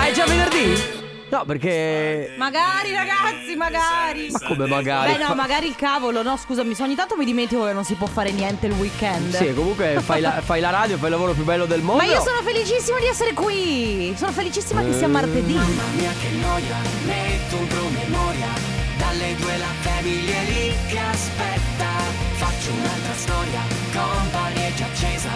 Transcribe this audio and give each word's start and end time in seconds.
Ma 0.00 0.06
è 0.06 0.12
già 0.12 0.24
venerdì? 0.24 0.98
No, 1.28 1.44
perché. 1.44 2.32
Magari 2.38 2.90
ragazzi, 2.90 3.54
magari. 3.54 4.30
Ma 4.30 4.38
come 4.48 4.66
magari? 4.66 5.12
Beh 5.12 5.18
no, 5.18 5.34
magari 5.34 5.66
il 5.66 5.76
cavolo, 5.76 6.22
no, 6.22 6.38
scusami, 6.38 6.74
ogni 6.80 6.94
tanto 6.94 7.18
mi 7.18 7.26
dimentico 7.26 7.66
che 7.66 7.74
non 7.74 7.84
si 7.84 7.92
può 7.96 8.06
fare 8.06 8.32
niente 8.32 8.64
il 8.66 8.72
weekend. 8.72 9.36
Sì, 9.36 9.52
comunque 9.52 10.00
fai 10.00 10.22
la, 10.22 10.40
fai 10.42 10.60
la 10.62 10.70
radio, 10.70 10.96
fai 10.96 11.04
il 11.04 11.12
lavoro 11.12 11.34
più 11.34 11.44
bello 11.44 11.66
del 11.66 11.82
mondo. 11.82 12.02
Ma 12.02 12.10
io 12.10 12.22
sono 12.22 12.40
felicissima 12.40 12.98
di 12.98 13.06
essere 13.08 13.34
qui. 13.34 14.14
Sono 14.16 14.32
felicissima 14.32 14.82
che 14.82 14.94
sia 14.94 15.06
martedì. 15.06 15.52
Mamma 15.52 15.82
mia 15.94 16.12
che 16.18 16.30
noia, 16.30 16.76
metto 17.04 17.56
un 17.56 17.66
promemoria 17.66 18.48
Dalle 18.96 19.34
due 19.36 19.58
la 19.58 19.72
famiglia 19.80 20.34
è 20.34 20.44
lì 20.44 20.74
che 20.88 20.98
aspetta 20.98 21.88
Faccio 22.36 22.72
un'altra 22.72 23.14
storia, 23.16 23.60
company 23.92 24.66
è 24.66 24.74
già 24.74 24.86
accesa 24.86 25.30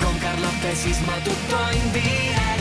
Con 0.00 0.18
Carlotta 0.18 0.68
e 0.68 0.74
Sisma 0.74 1.12
tutto 1.22 1.56
in 1.72 1.90
diretta 1.92 2.55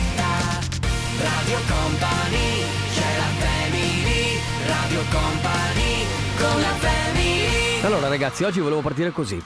Radio 1.18 1.58
Company, 1.68 2.64
c'è 2.94 3.18
la 3.18 3.32
family 3.40 4.40
Radio 4.68 5.02
Company, 5.10 6.06
con 6.38 6.62
la 6.62 6.74
family 6.76 7.82
Allora, 7.84 8.08
ragazzi, 8.08 8.44
oggi 8.44 8.60
volevo 8.60 8.82
partire 8.82 9.12
così. 9.12 9.42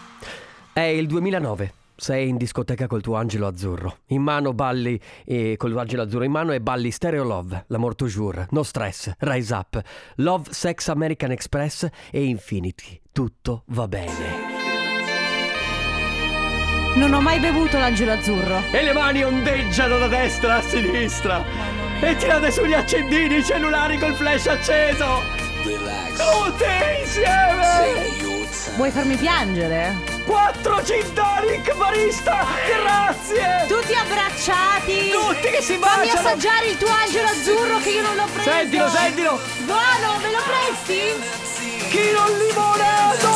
È 0.73 0.79
il 0.79 1.07
2009. 1.07 1.73
Sei 1.95 2.29
in 2.29 2.37
discoteca 2.37 2.87
col 2.87 3.01
tuo 3.01 3.15
angelo 3.15 3.45
azzurro. 3.45 3.99
In 4.07 4.21
mano 4.21 4.53
balli 4.53 4.99
e 5.25 5.55
col 5.57 5.71
tuo 5.71 5.79
angelo 5.79 6.03
azzurro 6.03 6.23
in 6.23 6.31
mano 6.31 6.53
e 6.53 6.61
balli 6.61 6.91
Stereo 6.91 7.23
Love, 7.23 7.65
L'Amour 7.67 7.95
Toujours, 7.95 8.45
No 8.51 8.63
Stress, 8.63 9.11
Rise 9.19 9.53
Up, 9.53 9.81
Love 10.15 10.51
Sex 10.51 10.87
American 10.87 11.31
Express 11.31 11.87
e 12.09 12.23
Infinity. 12.23 12.99
Tutto 13.11 13.63
va 13.67 13.87
bene. 13.87 14.48
Non 16.95 17.13
ho 17.13 17.21
mai 17.21 17.39
bevuto 17.39 17.77
l'angelo 17.77 18.13
azzurro. 18.13 18.63
E 18.71 18.83
le 18.83 18.93
mani 18.93 19.23
ondeggiano 19.23 19.97
da 19.97 20.07
destra 20.07 20.55
a 20.55 20.61
sinistra. 20.61 21.43
E 22.01 22.15
tirate 22.15 22.51
su 22.51 22.63
gli 22.65 22.73
accendini, 22.73 23.37
i 23.37 23.43
cellulari 23.43 23.97
col 23.97 24.15
flash 24.15 24.47
acceso. 24.47 25.21
Tutti 25.63 26.65
insieme. 27.01 28.17
Vuoi 28.75 28.91
farmi 28.91 29.15
piangere? 29.17 29.95
Quattro 30.25 30.81
gin 30.83 31.13
tonic 31.13 31.75
barista, 31.75 32.45
grazie. 32.67 33.65
Tutti 33.67 33.93
abbracciati. 33.93 35.09
Tutti 35.09 35.49
che 35.49 35.61
si 35.61 35.77
Fammi 35.77 36.07
baciano. 36.07 36.27
assaggiare 36.27 36.67
il 36.67 36.77
tuo 36.77 36.89
angelo 36.89 37.27
azzurro 37.27 37.77
che 37.79 37.89
io 37.89 38.01
non 38.01 38.15
l'ho 38.15 38.27
preso. 38.33 38.49
Sentilo, 38.49 38.89
sentilo. 38.89 39.39
Buono, 39.65 40.17
me 40.21 40.31
lo 40.31 40.41
presti? 40.45 40.99
Chilo 41.89 42.21
al 42.21 42.37
limonato. 42.37 43.27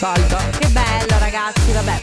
Salta. 0.00 0.38
Che 0.58 0.66
bello, 0.68 1.18
ragazzi, 1.30 1.72
vabbè. 1.72 1.98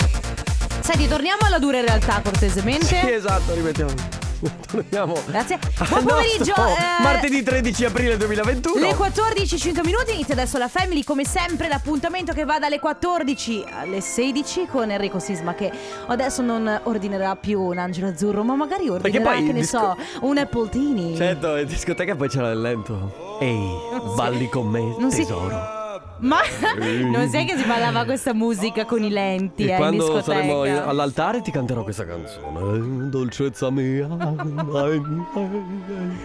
Senti, 0.80 1.08
torniamo 1.08 1.42
alla 1.46 1.60
dura 1.60 1.82
realtà, 1.82 2.22
cortesemente. 2.24 2.86
Sì, 2.86 3.12
esatto, 3.12 3.54
rimettiamo. 3.54 3.92
Torniamo. 4.72 5.16
Grazie. 5.26 5.58
Buon 5.90 6.04
pomeriggio. 6.06 6.54
eh, 6.56 7.02
Martedì 7.02 7.42
13 7.44 7.86
aprile 7.86 8.18
2021. 8.18 8.80
Le 8.80 8.94
14.05 8.94 9.84
minuti 9.84 10.14
inizia 10.14 10.34
adesso 10.36 10.58
la 10.60 10.68
Family 10.68 11.04
come 11.04 11.26
sempre 11.26 11.68
l'appuntamento 11.68 12.34
che 12.34 12.46
va 12.46 12.60
dalle 12.60 12.80
14 12.80 13.66
alle 13.72 14.00
16 14.00 14.68
con 14.68 14.92
Enrico 14.92 15.18
Sisma 15.18 15.56
che 15.56 15.72
adesso 16.06 16.44
non 16.44 16.82
ordinerà 16.84 17.36
più 17.36 17.60
un 17.60 17.80
angelo 17.80 18.10
azzurro 18.10 18.44
ma 18.44 18.54
magari 18.56 18.88
ordinerà 18.90 19.34
che 19.38 19.42
ne 19.42 19.54
disco- 19.54 19.80
so 19.80 19.98
un 20.22 20.38
Appletini 20.38 21.16
Certo, 21.18 21.56
in 21.58 21.66
discoteca 21.66 22.16
poi 22.16 22.30
c'era 22.30 22.52
il 22.52 22.62
lento. 22.62 23.40
Ehi, 23.42 23.72
balli 24.16 24.48
con 24.50 24.68
me, 24.68 24.96
Non 25.00 25.10
si- 25.10 25.18
tesoro. 25.18 25.77
Ma 26.20 26.40
non 27.12 27.30
sai 27.30 27.46
che 27.46 27.56
si 27.58 27.64
ballava 27.66 28.04
questa 28.06 28.34
musica 28.34 28.86
con 28.86 29.04
i 29.04 29.10
lenti 29.10 29.64
E 29.66 29.68
eh, 29.68 29.72
in 29.72 29.76
quando 29.78 30.22
saremo 30.22 30.66
in- 30.66 30.74
all'altare 30.76 31.42
ti 31.42 31.52
canterò 31.52 31.84
questa 31.84 32.06
canzone. 32.06 33.10
Dolcezza 33.10 33.70
mia. 33.72 34.08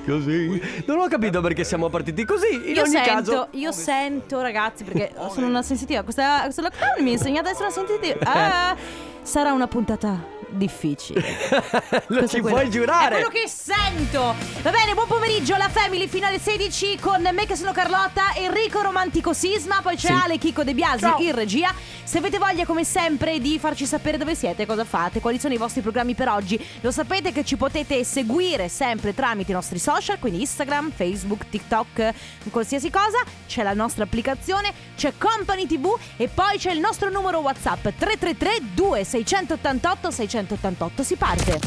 Così. 0.07 0.61
Non 0.87 0.99
ho 1.01 1.09
capito 1.09 1.41
perché 1.41 1.65
siamo 1.65 1.89
partiti 1.89 2.25
così. 2.25 2.55
In 2.71 2.75
io 2.77 2.83
ogni 2.83 2.91
sento, 2.91 3.11
caso. 3.11 3.49
io 3.53 3.73
sento 3.73 4.41
ragazzi 4.41 4.85
perché 4.85 5.13
sono 5.33 5.47
una 5.47 5.63
sensitiva 5.63 6.03
Questa, 6.03 6.43
questo 6.43 6.63
lockdown 6.63 7.03
mi 7.03 7.11
ha 7.11 7.13
insegnato 7.13 7.49
ad 7.49 7.55
essere 7.55 7.69
una 7.69 7.87
sensitiva 7.87 8.19
Ah, 8.33 8.77
Sarà 9.23 9.53
una 9.53 9.67
puntata 9.69 10.32
difficile 10.53 11.21
Lo 12.09 12.19
Questo 12.19 12.37
ci 12.37 12.41
quello- 12.41 12.57
puoi 12.57 12.71
giurare. 12.71 13.19
È 13.19 13.23
quello 13.23 13.29
che 13.29 13.49
sento. 13.49 14.35
Va 14.63 14.71
bene, 14.71 14.95
buon 14.95 15.07
pomeriggio. 15.07 15.57
La 15.57 15.69
Family 15.69 16.07
fino 16.09 16.27
alle 16.27 16.39
16 16.39 16.99
con 16.99 17.23
me 17.33 17.47
che 17.47 17.57
sono 17.57 17.73
Carlotta, 17.73 18.35
Enrico 18.35 18.81
Romantico 18.83 19.33
Sisma, 19.33 19.81
poi 19.83 19.97
c'è 19.97 20.09
Sì. 20.09 20.13
Ale 20.13 20.39
Chicco 20.39 20.65
De 20.65 20.75
Biasi 20.75 21.01
Ciao. 21.01 21.19
in 21.21 21.35
regia. 21.35 21.75
Se 22.05 22.19
avete 22.19 22.39
voglia 22.39 22.65
come 22.67 22.85
sempre 22.85 23.39
di 23.41 23.59
farci 23.59 23.87
sapere 23.87 24.19
dove 24.19 24.35
siete, 24.35 24.67
cosa 24.67 24.85
fate, 24.85 25.21
quali 25.21 25.39
sono 25.39 25.55
i 25.55 25.57
vostri 25.57 25.81
programmi 25.81 26.15
per 26.15 26.29
oggi, 26.29 26.63
lo 26.81 26.91
sapete 26.91 27.33
che 27.33 27.45
ci 27.45 27.57
potete 27.57 28.05
seguire 28.05 28.69
sempre 28.69 29.15
tramite 29.15 29.51
i 29.53 29.55
nostri 29.55 29.79
social, 29.79 30.19
quindi 30.19 30.41
Instagram, 30.41 30.91
Facebook, 30.95 31.49
TikTok, 31.49 32.13
qualsiasi 32.51 32.91
cosa. 32.91 33.23
C'è 33.47 33.63
la 33.63 33.73
nostra 33.75 34.05
applicazione, 34.05 34.73
c'è 34.97 35.13
Company 35.17 35.67
TV 35.67 35.97
e 36.17 36.29
poi 36.29 36.59
c'è 36.59 36.73
il 36.73 36.81
nostro 36.81 37.09
numero 37.11 37.39
WhatsApp 37.39 37.83
333 37.97 38.59
2688 38.75 40.11
688. 40.47 41.03
Si 41.03 41.17
parte. 41.17 41.61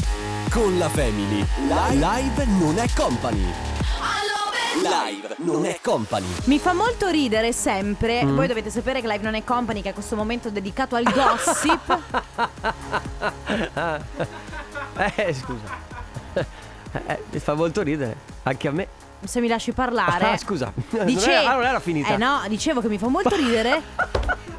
Con 0.50 0.78
la 0.78 0.88
Family. 0.88 1.44
Live 1.92 2.44
non 2.58 2.78
è 2.78 2.86
company. 2.94 3.52
Live 4.82 5.36
non 5.38 5.64
è 5.64 5.78
company. 5.82 6.26
Mi 6.44 6.58
fa 6.58 6.74
molto 6.74 7.08
ridere 7.08 7.52
sempre. 7.52 8.22
Mm. 8.24 8.36
Voi 8.36 8.46
dovete 8.46 8.68
sapere 8.70 9.00
che 9.00 9.08
Live 9.08 9.24
Non 9.24 9.34
è 9.34 9.42
Company, 9.42 9.80
che 9.80 9.90
è 9.90 9.92
questo 9.94 10.16
momento 10.16 10.50
dedicato 10.50 10.96
al 10.96 11.04
gossip. 11.04 11.98
Eh, 15.16 15.34
scusa. 15.34 15.84
Eh, 17.06 17.22
mi 17.30 17.38
fa 17.40 17.52
molto 17.52 17.82
ridere. 17.82 18.16
Anche 18.44 18.68
a 18.68 18.70
me. 18.70 18.88
Se 19.22 19.40
mi 19.40 19.48
lasci 19.48 19.72
parlare. 19.72 20.30
Ah, 20.30 20.36
scusa. 20.38 20.72
Non 20.90 21.04
Dice- 21.04 21.30
era- 21.30 21.50
ah, 21.50 21.54
non 21.56 21.64
era 21.64 21.80
finita. 21.80 22.14
Eh 22.14 22.16
no, 22.16 22.40
dicevo 22.48 22.80
che 22.80 22.88
mi 22.88 22.96
fa 22.96 23.08
molto 23.08 23.36
ridere. 23.36 23.82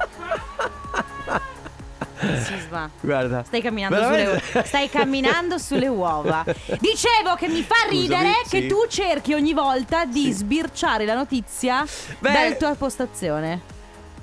Sisma. 2.68 2.90
Guarda. 3.00 3.44
Stai 3.46 3.62
camminando, 3.62 4.04
sulle, 4.04 4.64
stai 4.66 4.90
camminando 4.90 5.58
sulle 5.60 5.88
uova. 5.88 6.44
Dicevo 6.80 7.36
che 7.38 7.48
mi 7.48 7.62
fa 7.64 7.76
Scusami, 7.86 8.02
ridere 8.02 8.32
sì. 8.44 8.50
che 8.50 8.68
tu 8.68 8.86
cerchi 8.88 9.34
ogni 9.34 9.54
volta 9.54 10.06
di 10.06 10.32
sbirciare 10.32 11.06
la 11.06 11.16
notizia 11.16 11.86
Beh- 12.20 12.32
dalla 12.32 12.56
tua 12.56 12.76
postazione. 12.76 13.62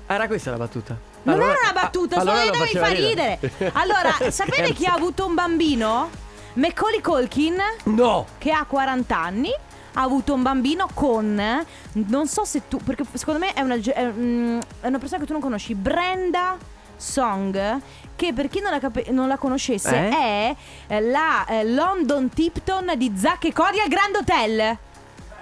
Era 0.07 0.27
questa 0.27 0.51
la 0.51 0.59
battuta. 0.59 0.97
Non 1.23 1.37
Allora- 1.37 1.53
era 1.53 1.61
una 1.71 1.81
battuta, 1.81 2.17
ah, 2.17 2.19
solo 2.21 2.31
allora 2.33 2.51
che 2.51 2.59
lo 2.59 2.65
mi 2.65 2.71
faceva 2.71 2.87
fa 2.87 2.93
ridere. 2.93 3.39
Allora, 3.73 4.15
sapete 4.31 4.73
chi 4.75 4.85
ha 4.85 4.93
avuto 4.93 5.25
un 5.27 5.35
bambino? 5.35 6.11
Macaulay 6.55 7.01
Culkin, 7.01 7.57
No! 7.85 8.27
che 8.39 8.53
ha 8.53 8.65
40 8.65 9.17
anni. 9.19 9.51
Ha 9.97 10.03
avuto 10.03 10.35
un 10.35 10.43
bambino 10.43 10.89
con. 10.93 11.65
Non 11.93 12.27
so 12.27 12.45
se 12.45 12.63
tu. 12.69 12.79
Perché 12.79 13.05
secondo 13.13 13.39
me 13.41 13.53
è 13.55 13.61
una, 13.61 13.79
ge- 13.79 13.93
è, 13.93 14.05
mm, 14.05 14.59
è 14.81 14.87
una 14.89 14.99
persona 14.99 15.21
che 15.21 15.27
tu 15.27 15.33
non 15.33 15.41
conosci. 15.41 15.75
Brenda 15.75 16.57
Song. 16.97 17.81
Che 18.17 18.33
per 18.33 18.49
chi 18.49 18.61
non 18.61 18.71
la, 18.71 18.79
capi- 18.79 19.07
non 19.11 19.27
la 19.29 19.37
conoscesse 19.37 19.95
Eh? 19.95 20.09
è 20.11 20.57
eh, 20.87 21.01
la 21.01 21.45
eh, 21.47 21.65
London 21.65 22.29
Tipton 22.29 22.93
di 22.97 23.13
Zack 23.17 23.45
e 23.47 23.53
Cody 23.53 23.81
al 23.81 23.89
Grand 23.89 24.15
Hotel. 24.17 24.77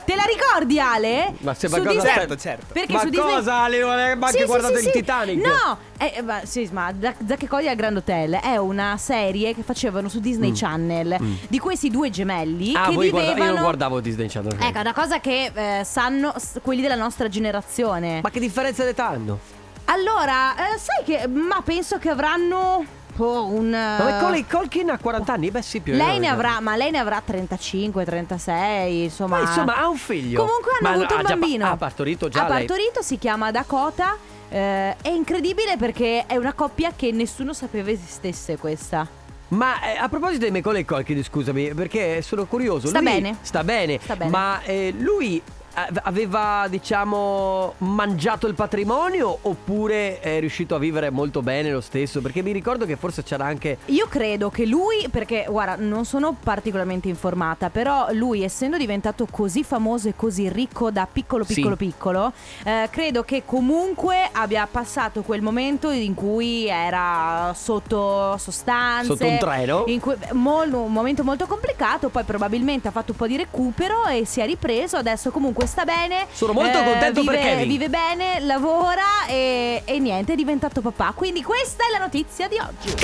Te 0.05 0.17
la 0.17 0.25
ricordi, 0.25 0.81
Ale? 0.81 1.33
Ma 1.39 1.55
se 1.55 1.69
ma 1.69 1.79
cosa 1.79 1.91
Disney- 1.93 2.13
certo, 2.15 2.37
certo. 2.37 2.67
Perché 2.73 2.93
Ma 2.93 2.99
su 3.03 3.09
Disney- 3.09 3.35
cosa, 3.35 3.55
Ale? 3.63 3.85
Ma 4.17 4.27
anche 4.27 4.39
sì, 4.41 4.45
guardato 4.47 4.77
sì, 4.79 4.87
il 4.87 4.91
sì. 4.91 4.99
Titanic? 4.99 5.47
No, 5.47 5.79
eh, 5.97 6.13
eh, 6.17 6.23
ma, 6.23 6.41
sì, 6.45 6.69
ma 6.73 6.93
Zack 6.99 7.43
e 7.45 7.47
Cody 7.47 7.69
al 7.69 7.77
Grand 7.77 7.97
Hotel 7.99 8.33
è 8.33 8.57
una 8.57 8.97
serie 8.97 9.55
che 9.55 9.63
facevano 9.63 10.09
su 10.09 10.19
Disney 10.19 10.51
Channel 10.53 11.17
di 11.47 11.59
questi 11.61 11.89
due 11.89 12.11
gemelli 12.11 12.73
Mm. 12.73 12.77
Ah, 12.77 12.89
che 12.89 12.95
voi 12.95 13.11
guarda- 13.11 13.29
vivevano. 13.29 13.45
io 13.51 13.55
non 13.55 13.63
guardavo 13.63 14.01
Disney 14.01 14.27
Channel. 14.29 14.57
Ecco, 14.61 14.79
è 14.79 14.81
una 14.81 14.93
cosa 14.95 15.21
che 15.21 15.53
eh, 15.55 15.85
sanno 15.85 16.35
quelli 16.63 16.81
della 16.83 16.97
nostra 16.97 17.29
generazione. 17.29 18.21
Ma 18.23 18.31
che 18.31 18.41
differenza 18.41 18.83
d'età 18.83 19.07
hanno? 19.09 19.39
Allora, 19.87 20.55
eh, 20.75 20.79
sai 20.79 21.05
che. 21.05 21.27
Ma 21.27 21.61
penso 21.63 21.99
che 21.99 22.09
avranno. 22.09 22.85
oh, 23.17 23.47
un. 23.47 23.71
Ma 23.71 23.99
Macaulay 24.05 24.45
Culkin 24.47 24.91
ha 24.91 24.99
40 24.99 25.33
anni? 25.33 25.51
Beh 25.51 25.63
sì, 25.63 25.81
più 25.81 25.93
o 25.93 25.97
lei 25.97 26.07
meno. 26.07 26.21
ne 26.21 26.29
avrà, 26.29 26.61
ma 26.61 26.77
lei 26.77 26.91
ne 26.91 26.99
avrà 26.99 27.21
35, 27.25 28.05
36, 28.05 29.03
insomma. 29.05 29.37
Ma 29.41 29.49
insomma 29.49 29.77
ha 29.79 29.89
un 29.89 29.97
figlio. 29.97 30.45
Comunque 30.45 30.71
hanno 30.81 30.89
Ma 30.89 30.95
avuto 30.97 31.15
ha 31.15 31.17
un 31.19 31.25
già 31.25 31.37
bambino. 31.37 31.67
Ha 31.71 31.77
partorito 31.77 32.29
già 32.29 32.45
Ha 32.45 32.49
lei. 32.49 32.59
partorito, 32.67 33.03
si 33.03 33.19
chiama 33.19 33.51
Dakota. 33.51 34.17
eh, 34.49 34.97
è 35.03 35.09
incredibile 35.09 35.77
perché 35.77 36.25
è 36.27 36.37
una 36.37 36.53
coppia 36.53 36.93
che 36.95 37.11
nessuno 37.13 37.53
sapeva 37.53 37.91
esistesse 37.91 38.57
questa. 38.57 39.07
Ma 39.49 39.83
eh, 39.83 39.97
a 39.99 40.09
proposito 40.09 40.47
di 40.47 40.51
Macaulay 40.51 40.85
Culkin, 40.87 41.23
scusami, 41.23 41.75
perché 41.75 42.23
sono 42.23 42.47
curioso. 42.47 42.87
Sta 42.89 43.01
lui- 43.01 43.11
bene. 43.13 43.37
Sta 43.43 43.63
bene. 43.65 43.99
Sta 44.03 44.17
bene. 44.17 44.31
Ma 44.31 44.63
eh, 44.63 44.95
lui 44.97 45.43
aveva, 45.75 46.67
diciamo, 46.69 47.75
mangiato 47.79 48.47
il 48.47 48.55
patrimonio 48.55 49.39
oppure 49.43 50.21
è 50.21 50.39
riuscito 50.41 50.75
a 50.75 50.79
vivere 50.79 51.11
molto 51.11 51.43
bene 51.43 51.71
lo 51.71 51.81
stesso? 51.81 52.21
Perché 52.21 52.43
mi 52.43 52.53
ricordo 52.53 52.85
che 52.87 52.97
forse 52.97 53.23
c'era 53.23 53.45
anche... 53.45 53.79
Io 53.87 54.07
credo 54.09 54.51
che 54.51 54.67
lui, 54.67 55.07
perché 55.11 55.47
guarda, 55.49 55.77
non 55.83 56.05
sono 56.05 56.37
particolarmente 56.41 57.09
informata, 57.09 57.71
però 57.71 58.09
lui 58.13 58.43
essendo 58.43 58.77
diventato 58.77 59.27
così 59.31 59.65
famoso 59.65 60.09
e 60.09 60.15
così 60.17 60.49
ricco 60.49 60.91
da 60.91 61.07
piccolo 61.11 61.45
Sì. 61.45 61.55
piccolo 61.55 61.77
piccolo, 61.77 62.33
eh, 62.65 62.89
credo 62.91 63.23
che 63.23 63.43
comunque 63.45 64.29
abbia 64.33 64.69
passato 64.71 65.23
quel 65.23 65.43
momento 65.43 65.91
in 65.91 66.15
cui 66.15 66.67
era 66.69 67.53
sotto 67.57 68.37
sostanze. 68.39 69.07
Sotto 69.07 69.27
un 69.27 69.39
treno? 69.39 69.85
in 69.87 70.01
cui- 70.01 70.17
mol- 70.33 70.73
un 70.73 70.93
momento 70.93 71.25
molto 71.25 71.47
complicato, 71.47 72.09
poi 72.09 72.25
probabilmente 72.25 72.89
ha 72.89 72.91
fatto 72.91 73.13
un 73.13 73.19
po' 73.19 73.27
di 73.27 73.37
recupero 73.37 74.07
e 74.07 74.25
si 74.25 74.41
è 74.41 74.47
ripreso, 74.47 74.97
adesso 74.97 75.31
comunque 75.31 75.62
sta 75.67 75.85
bene. 75.85 76.27
Sono 76.33 76.53
molto 76.53 76.83
contento 76.83 77.21
vive, 77.21 77.33
per 77.33 77.43
Kevin. 77.43 77.69
Vive 77.69 77.89
bene, 77.89 78.41
lavora 78.41 79.27
e, 79.27 79.83
e 79.85 79.99
niente, 79.99 80.33
è 80.33 80.37
diventato 80.37 80.81
papà. 80.81 81.13
Quindi 81.15 81.43
questa 81.43 81.85
è 81.87 81.91
la 81.91 81.99
notizia 81.99 82.49
di 82.49 82.59
oggi. 82.59 82.95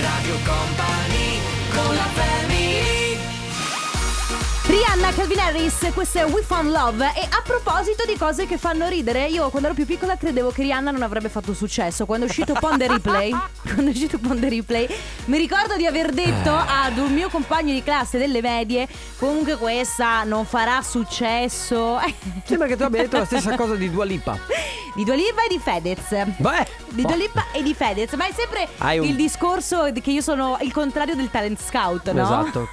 Radio 0.00 0.36
Company 0.44 1.40
con 1.74 1.94
la 1.94 2.11
Calvin 5.14 5.38
Harris, 5.40 5.90
questo 5.92 6.18
è 6.18 6.24
We 6.24 6.42
Found 6.42 6.70
Love. 6.70 7.04
E 7.14 7.20
a 7.30 7.42
proposito 7.44 8.04
di 8.06 8.16
cose 8.16 8.46
che 8.46 8.56
fanno 8.56 8.88
ridere 8.88 9.26
Io 9.26 9.50
quando 9.50 9.68
ero 9.68 9.76
più 9.76 9.84
piccola 9.84 10.16
credevo 10.16 10.50
che 10.50 10.62
Rihanna 10.62 10.90
non 10.90 11.02
avrebbe 11.02 11.28
fatto 11.28 11.52
successo. 11.52 12.06
Quando 12.06 12.24
è 12.24 12.28
uscito 12.28 12.54
Pon 12.54 12.78
the 12.78 12.88
Replay 12.88 13.30
Quando 13.62 13.84
è 13.86 13.88
uscito 13.90 14.18
Pon 14.18 14.40
the 14.40 14.48
Replay 14.48 14.88
Mi 15.26 15.36
ricordo 15.36 15.76
di 15.76 15.84
aver 15.86 16.12
detto 16.12 16.50
ad 16.54 16.96
un 16.96 17.12
mio 17.12 17.28
compagno 17.28 17.72
di 17.74 17.82
classe 17.82 18.16
delle 18.18 18.40
medie 18.40 18.88
Comunque 19.18 19.56
questa 19.56 20.24
non 20.24 20.46
farà 20.46 20.80
successo. 20.82 21.98
Sembra 22.44 22.66
che 22.66 22.76
tu 22.76 22.82
abbia 22.84 23.02
detto 23.02 23.18
la 23.18 23.24
stessa 23.26 23.54
cosa 23.56 23.74
di 23.74 23.90
Dua 23.90 24.04
Lipa. 24.04 24.38
Di 24.94 25.04
Dua 25.04 25.14
Lipa 25.14 25.44
e 25.44 25.48
di 25.48 25.58
Fedez. 25.58 26.24
Beh, 26.38 26.66
di 26.90 27.02
Dua 27.02 27.14
Lipa 27.16 27.44
e 27.52 27.62
di 27.62 27.74
Fedez. 27.74 28.12
Ma 28.14 28.26
è 28.26 28.32
sempre 28.34 28.68
un- 28.98 29.04
il 29.04 29.14
discorso 29.14 29.90
di 29.90 30.00
che 30.00 30.10
io 30.10 30.20
sono 30.22 30.58
il 30.62 30.72
contrario 30.72 31.14
del 31.14 31.30
talent 31.30 31.60
scout, 31.62 32.10
no? 32.10 32.22
Esatto. 32.22 32.68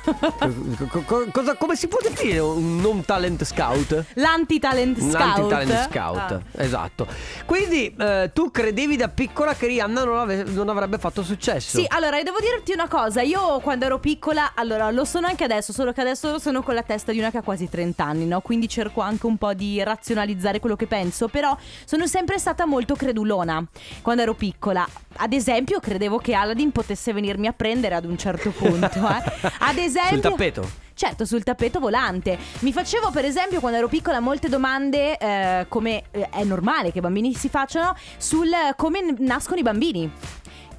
Co- 0.89 1.03
co- 1.05 1.25
cosa- 1.31 1.55
come 1.55 1.75
si 1.75 1.87
può 1.87 1.99
definire 2.01 2.28
un 2.37 2.77
non 2.77 3.03
talent 3.03 3.43
scout? 3.43 4.05
L'anti-talent 4.13 4.99
scout 4.99 5.13
L'anti-talent 5.13 5.89
scout, 5.91 6.31
Ah. 6.31 6.41
esatto. 6.63 7.07
Quindi 7.45 7.95
eh, 7.97 8.29
tu 8.33 8.51
credevi 8.51 8.95
da 8.95 9.07
piccola 9.07 9.55
che 9.55 9.65
Rihanna 9.67 10.03
non, 10.03 10.17
ave- 10.19 10.43
non 10.43 10.69
avrebbe 10.69 10.97
fatto 10.99 11.23
successo? 11.23 11.77
Sì, 11.79 11.85
allora 11.89 12.21
devo 12.21 12.37
dirti 12.39 12.71
una 12.73 12.87
cosa, 12.87 13.21
io 13.21 13.59
quando 13.61 13.85
ero 13.85 13.99
piccola, 13.99 14.51
allora 14.55 14.91
lo 14.91 15.05
sono 15.05 15.27
anche 15.27 15.43
adesso, 15.45 15.73
solo 15.73 15.91
che 15.93 16.01
adesso 16.01 16.37
sono 16.39 16.61
con 16.61 16.75
la 16.75 16.83
testa 16.83 17.11
di 17.11 17.17
una 17.19 17.31
che 17.31 17.37
ha 17.37 17.41
quasi 17.41 17.67
30 17.69 18.03
anni, 18.03 18.25
no? 18.25 18.41
Quindi 18.41 18.67
cerco 18.67 19.01
anche 19.01 19.25
un 19.25 19.37
po' 19.37 19.53
di 19.53 19.81
razionalizzare 19.83 20.59
quello 20.59 20.75
che 20.75 20.85
penso, 20.87 21.27
però 21.29 21.57
sono 21.85 22.05
sempre 22.07 22.37
stata 22.37 22.65
molto 22.65 22.95
credulona 22.95 23.63
quando 24.01 24.21
ero 24.21 24.33
piccola. 24.35 24.87
Ad 25.17 25.33
esempio, 25.33 25.79
credevo 25.79 26.17
che 26.17 26.33
Aladdin 26.33 26.71
potesse 26.71 27.13
venirmi 27.13 27.47
a 27.47 27.53
prendere 27.53 27.95
ad 27.95 28.05
un 28.05 28.17
certo 28.17 28.51
punto, 28.51 28.87
eh. 29.07 29.49
Ad 29.59 29.77
esempio 29.77 30.09
Sul 30.09 30.19
tappeto? 30.21 30.69
Certo, 30.99 31.23
sul 31.23 31.43
tappeto 31.43 31.79
volante. 31.79 32.37
Mi 32.59 32.73
facevo, 32.73 33.09
per 33.09 33.23
esempio, 33.23 33.61
quando 33.61 33.77
ero 33.77 33.87
piccola, 33.87 34.19
molte 34.19 34.49
domande, 34.49 35.15
eh, 35.17 35.65
come 35.69 36.03
eh, 36.11 36.27
è 36.27 36.43
normale 36.43 36.91
che 36.91 36.97
i 36.97 37.01
bambini 37.01 37.33
si 37.33 37.47
facciano, 37.47 37.95
sul 38.17 38.49
come 38.75 39.15
nascono 39.19 39.61
i 39.61 39.63
bambini. 39.63 40.11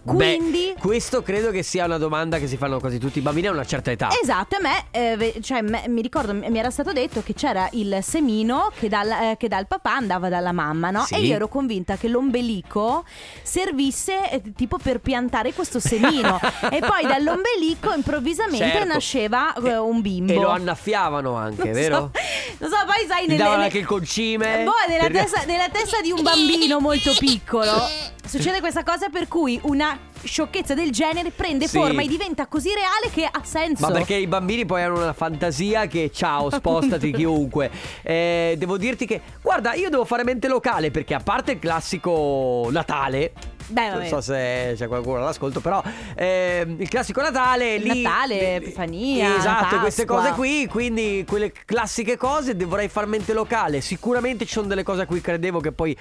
Quindi. 0.02 0.72
Beh, 0.74 0.80
questo 0.80 1.22
credo 1.22 1.50
che 1.50 1.62
sia 1.62 1.84
una 1.84 1.98
domanda 1.98 2.38
che 2.38 2.46
si 2.46 2.56
fanno 2.56 2.80
quasi 2.80 2.98
tutti 2.98 3.18
i 3.18 3.22
bambini 3.22 3.48
a 3.48 3.52
una 3.52 3.64
certa 3.64 3.90
età. 3.90 4.08
Esatto, 4.20 4.56
a 4.56 4.60
me, 4.60 4.84
eh, 4.90 5.40
cioè, 5.42 5.60
me- 5.62 5.84
mi 5.88 6.00
ricordo, 6.02 6.32
mi 6.32 6.58
era 6.58 6.70
stato 6.70 6.92
detto 6.92 7.22
che 7.22 7.34
c'era 7.34 7.68
il 7.72 7.98
semino 8.02 8.70
che 8.78 8.88
dal, 8.88 9.10
eh, 9.10 9.36
che 9.38 9.48
dal 9.48 9.66
papà 9.66 9.94
andava 9.94 10.28
dalla 10.28 10.52
mamma, 10.52 10.90
no? 10.90 11.04
Sì. 11.04 11.14
E 11.14 11.20
io 11.20 11.34
ero 11.34 11.48
convinta 11.48 11.96
che 11.96 12.08
l'ombelico 12.08 13.04
servisse 13.42 14.30
eh, 14.30 14.42
tipo 14.54 14.78
per 14.78 15.00
piantare 15.00 15.52
questo 15.52 15.80
semino. 15.80 16.40
e 16.70 16.78
poi 16.80 17.06
dall'ombelico 17.06 17.92
improvvisamente 17.92 18.70
Certo. 18.70 18.86
nasceva 18.92 19.52
eh, 19.54 19.76
un 19.76 20.00
bimbo. 20.00 20.32
E 20.32 20.36
lo 20.36 20.48
annaffiavano 20.48 21.34
anche, 21.34 21.64
Non 21.64 21.72
vero? 21.72 21.96
so, 21.96 22.10
non 22.58 22.70
so, 22.70 22.76
poi 22.86 23.06
sai, 23.06 23.26
nelle, 23.26 23.38
davano 23.42 23.62
anche 23.62 23.78
il 23.78 23.86
concime. 23.86 24.64
Boh, 24.64 24.72
nella, 24.88 25.02
Per- 25.08 25.12
testa, 25.12 25.44
nella 25.44 25.68
testa 25.68 26.00
di 26.00 26.10
un 26.10 26.22
bambino 26.22 26.80
molto 26.80 27.12
piccolo 27.18 27.70
succede 28.26 28.60
questa 28.60 28.84
cosa 28.84 29.08
per 29.08 29.26
cui 29.28 29.58
una 29.64 29.98
sciocchezza 30.22 30.74
del 30.74 30.90
genere 30.90 31.30
prende 31.30 31.66
Sì. 31.66 31.78
forma 31.78 32.02
e 32.02 32.06
diventa 32.06 32.46
così 32.46 32.68
reale 32.74 33.10
che 33.12 33.24
ha 33.24 33.40
senso. 33.42 33.86
Ma 33.86 33.92
perché 33.92 34.14
i 34.16 34.26
bambini 34.26 34.66
poi 34.66 34.82
hanno 34.82 34.96
una 34.98 35.12
fantasia 35.14 35.86
che 35.86 36.10
ciao, 36.12 36.50
spostati 36.50 37.10
chiunque. 37.12 37.70
Eh, 38.02 38.54
devo 38.58 38.76
dirti 38.76 39.06
che, 39.06 39.20
guarda, 39.40 39.72
io 39.74 39.88
devo 39.88 40.04
fare 40.04 40.22
mente 40.24 40.46
locale 40.48 40.90
perché 40.90 41.14
a 41.14 41.20
parte 41.20 41.52
il 41.52 41.58
classico 41.58 42.68
Natale. 42.70 43.32
Beh, 43.70 43.90
Non 43.90 44.04
so 44.06 44.20
se 44.20 44.74
c'è 44.76 44.88
qualcuno 44.88 45.18
all'ascolto, 45.18 45.60
però 45.60 45.80
ehm, 46.16 46.80
il 46.80 46.88
classico 46.88 47.20
Natale 47.22 47.74
Il 47.76 47.82
lì. 47.84 48.02
Natale, 48.02 48.56
Epifania, 48.56 49.36
Esatto, 49.38 49.78
queste 49.78 50.04
Pasqua. 50.04 50.30
cose 50.30 50.34
qui. 50.36 50.66
Quindi 50.66 51.24
quelle 51.26 51.52
classiche 51.64 52.16
cose 52.16 52.56
dovrei 52.56 52.88
far 52.88 53.06
mente 53.06 53.32
locale. 53.32 53.80
Sicuramente 53.80 54.44
ci 54.44 54.52
sono 54.52 54.66
delle 54.66 54.82
cose 54.82 55.02
a 55.02 55.06
cui 55.06 55.20
credevo 55.20 55.60
che 55.60 55.70
poi. 55.72 55.96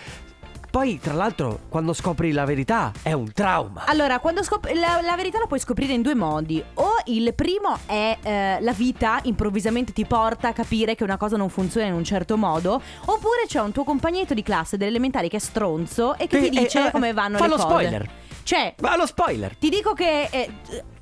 Poi, 0.72 1.00
tra 1.00 1.14
l'altro, 1.14 1.62
quando 1.68 1.94
scopri 1.94 2.32
la 2.32 2.46
verità, 2.46 2.92
è 3.02 3.12
un 3.12 3.32
trauma. 3.34 3.86
Allora, 3.88 4.20
quando 4.20 4.44
scop- 4.44 4.70
la, 4.74 5.02
la 5.02 5.16
verità 5.16 5.40
la 5.40 5.48
puoi 5.48 5.60
scoprire 5.60 5.94
in 5.94 6.04
due 6.04 6.14
modi. 6.14 6.64
O 6.76 6.92
il 7.06 7.34
primo 7.34 7.76
è 7.88 8.18
eh, 8.22 8.58
la 8.62 8.72
vita 8.74 9.20
improvvisamente 9.24 9.94
ti 9.94 10.06
porta 10.06 10.50
a 10.50 10.54
capire 10.54 10.94
che 10.94 11.04
una 11.04 11.18
cosa 11.18 11.38
non 11.38 11.50
funziona 11.50 11.88
in 11.88 11.94
un 11.94 12.04
certo 12.04 12.38
modo. 12.38 12.80
Oppure 13.06 13.46
c'è 13.48 13.60
un 13.62 13.72
tuo 13.72 13.84
compagnetto 13.84 14.36
di 14.36 14.44
classe 14.44 14.78
delle 14.78 14.92
elementari 14.92 15.28
che 15.28 15.38
è 15.38 15.40
stronzo 15.40 16.16
e 16.16 16.28
che 16.28 16.38
Eh, 16.38 16.42
ti 16.42 16.50
dice 16.60 16.84
eh, 16.84 16.88
eh, 16.88 16.92
come 16.92 17.14
vanno 17.14 17.38
fa 17.38 17.46
le 17.46 17.50
lo 17.50 17.56
cose. 17.56 17.68
spoiler. 17.68 18.10
Cioè, 18.44 18.76
Ma 18.82 18.96
lo 18.96 19.06
spoiler. 19.08 19.56
ti 19.58 19.70
dico 19.70 19.94
che 19.94 20.28
eh, 20.32 20.52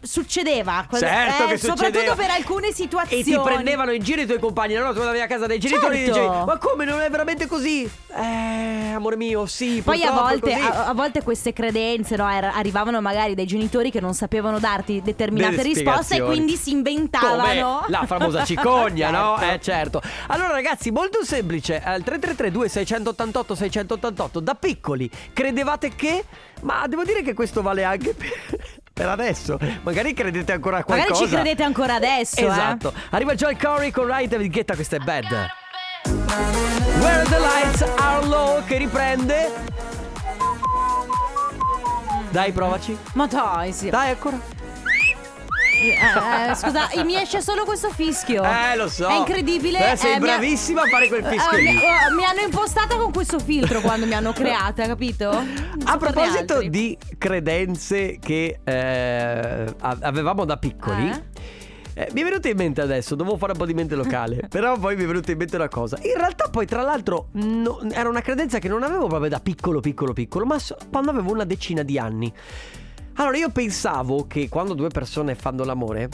succedeva. 0.01 0.87
Certo 0.91 1.43
eh, 1.43 1.47
che 1.47 1.57
Soprattutto 1.57 1.85
succedeva. 1.85 2.15
per 2.15 2.29
alcune 2.31 2.71
situazioni. 2.71 3.21
E 3.21 3.25
ti 3.25 3.39
prendevano 3.39 3.91
in 3.91 4.01
giro 4.01 4.21
i 4.21 4.25
tuoi 4.25 4.39
compagni, 4.39 4.75
no? 4.75 4.93
Tu 4.93 4.99
andavi 4.99 5.19
a 5.21 5.27
casa 5.27 5.45
dei 5.45 5.59
genitori 5.59 5.97
Certo. 5.97 6.11
e 6.11 6.21
dicevi: 6.21 6.45
Ma 6.45 6.57
come 6.57 6.85
non 6.85 7.01
è 7.01 7.09
veramente 7.09 7.47
così? 7.47 7.89
Eh, 8.15 8.91
amore 8.93 9.15
mio, 9.15 9.45
sì. 9.45 9.81
Poi 9.83 10.03
a 10.03 10.11
volte, 10.11 10.53
a, 10.53 10.85
a 10.87 10.93
volte 10.93 11.23
queste 11.23 11.53
credenze 11.53 12.15
no, 12.15 12.29
er- 12.29 12.51
arrivavano 12.53 13.01
magari 13.01 13.35
dai 13.35 13.45
genitori 13.45 13.91
che 13.91 13.99
non 13.99 14.13
sapevano 14.13 14.59
darti 14.59 15.01
determinate 15.01 15.57
Delle 15.57 15.73
risposte 15.73 16.15
e 16.17 16.21
quindi 16.21 16.55
si 16.55 16.71
inventavano. 16.71 17.79
Come 17.81 17.89
la 17.89 18.05
famosa 18.05 18.43
cicogna, 18.43 19.09
no? 19.11 19.35
Certo. 19.37 19.53
Eh 19.53 19.59
certo. 19.61 20.01
Allora 20.27 20.49
ragazzi, 20.51 20.91
molto 20.91 21.23
semplice. 21.23 21.81
Al 21.83 22.03
3332 22.03 22.69
688 22.69 23.55
688 23.55 24.39
da 24.39 24.55
piccoli 24.55 25.09
credevate 25.33 25.95
che 25.95 26.23
ma 26.61 26.87
devo 26.87 27.03
dire 27.03 27.21
che 27.21 27.33
questo 27.33 27.61
vale 27.61 27.83
anche 27.83 28.13
per, 28.13 28.29
per 28.97 29.07
adesso. 29.09 29.59
Magari 29.83 30.13
credete 30.13 30.51
ancora 30.51 30.77
a 30.77 30.83
Magari 30.87 31.07
qualcosa. 31.07 31.29
ci 31.29 31.35
credete 31.35 31.61
ancora 31.63 31.93
adesso. 31.93 32.39
eh. 32.39 32.45
Esatto. 32.45 32.91
Arriva 33.11 33.35
Joy 33.35 33.55
Corey 33.55 33.91
con 33.91 34.05
Right 34.07 34.27
David 34.27 34.51
Guetta, 34.51 34.73
questa 34.73 34.95
è 34.95 34.99
Bad. 34.99 35.25
Where 36.99 37.23
the 37.29 37.37
lights 37.39 37.81
are 37.99 38.25
low 38.25 38.63
che 38.65 38.77
riprende. 38.77 39.51
Dai, 42.31 42.51
provaci. 42.51 42.97
Ma 43.13 43.27
dai, 43.27 43.71
sì. 43.71 43.89
Dai, 43.89 44.09
ancora. 44.09 44.39
Eh, 45.79 46.49
eh, 46.51 46.55
scusa, 46.55 46.89
mi 47.03 47.15
esce 47.15 47.41
solo 47.41 47.63
questo 47.65 47.89
fischio. 47.89 48.43
Eh, 48.43 48.75
lo 48.75 48.87
so. 48.89 49.07
È 49.07 49.13
incredibile. 49.17 49.77
Beh, 49.79 49.95
sei 49.95 50.13
eh, 50.15 50.19
mi 50.19 50.27
ha- 50.29 50.37
bravissima 50.37 50.81
a 50.81 50.87
fare 50.87 51.07
quel 51.07 51.23
fischio 51.25 51.57
Eh, 51.57 51.61
lì. 51.61 51.71
mi, 51.73 51.77
oh, 51.77 52.15
mi 52.15 52.23
hanno 52.23 52.41
impostata 52.43 52.95
con 52.95 53.11
questo 53.11 53.39
filtro 53.39 53.81
quando 53.81 54.05
mi 54.05 54.13
hanno 54.13 54.31
creata, 54.33 54.85
capito? 54.85 55.31
Non 55.31 55.77
A 55.85 55.97
proposito 55.97 56.61
di 56.67 56.97
credenze 57.17 58.17
che 58.19 58.59
avevamo 59.79 60.45
da 60.45 60.57
piccoli, 60.57 61.09
Eh? 61.95 62.09
mi 62.11 62.21
è 62.21 62.23
venuto 62.23 62.47
in 62.47 62.55
mente 62.57 62.81
adesso, 62.81 63.15
dovevo 63.15 63.37
fare 63.37 63.53
un 63.53 63.57
po' 63.57 63.65
di 63.65 63.73
mente 63.73 63.95
locale, 63.95 64.45
però 64.49 64.77
poi 64.77 64.95
mi 64.95 65.03
è 65.03 65.07
venuta 65.07 65.31
in 65.31 65.37
mente 65.37 65.55
una 65.55 65.67
cosa. 65.69 65.97
In 66.01 66.13
realtà 66.15 66.47
poi 66.49 66.65
tra 66.65 66.81
l'altro 66.81 67.29
no- 67.33 67.81
era 67.91 68.07
una 68.09 68.21
credenza 68.21 68.59
che 68.59 68.67
non 68.67 68.83
avevo 68.83 69.07
proprio 69.07 69.29
da 69.29 69.39
piccolo 69.39 69.79
piccolo 69.79 70.13
piccolo, 70.13 70.45
ma 70.45 70.59
so- 70.59 70.77
quando 70.91 71.11
avevo 71.11 71.31
una 71.31 71.43
decina 71.45 71.83
di 71.83 71.97
anni. 71.99 72.31
Allora 73.19 73.37
io 73.37 73.49
pensavo 73.49 74.27
che 74.27 74.47
quando 74.47 74.75
due 74.75 74.89
persone 74.89 75.33
fanno 75.33 75.63
l'amore, 75.63 76.07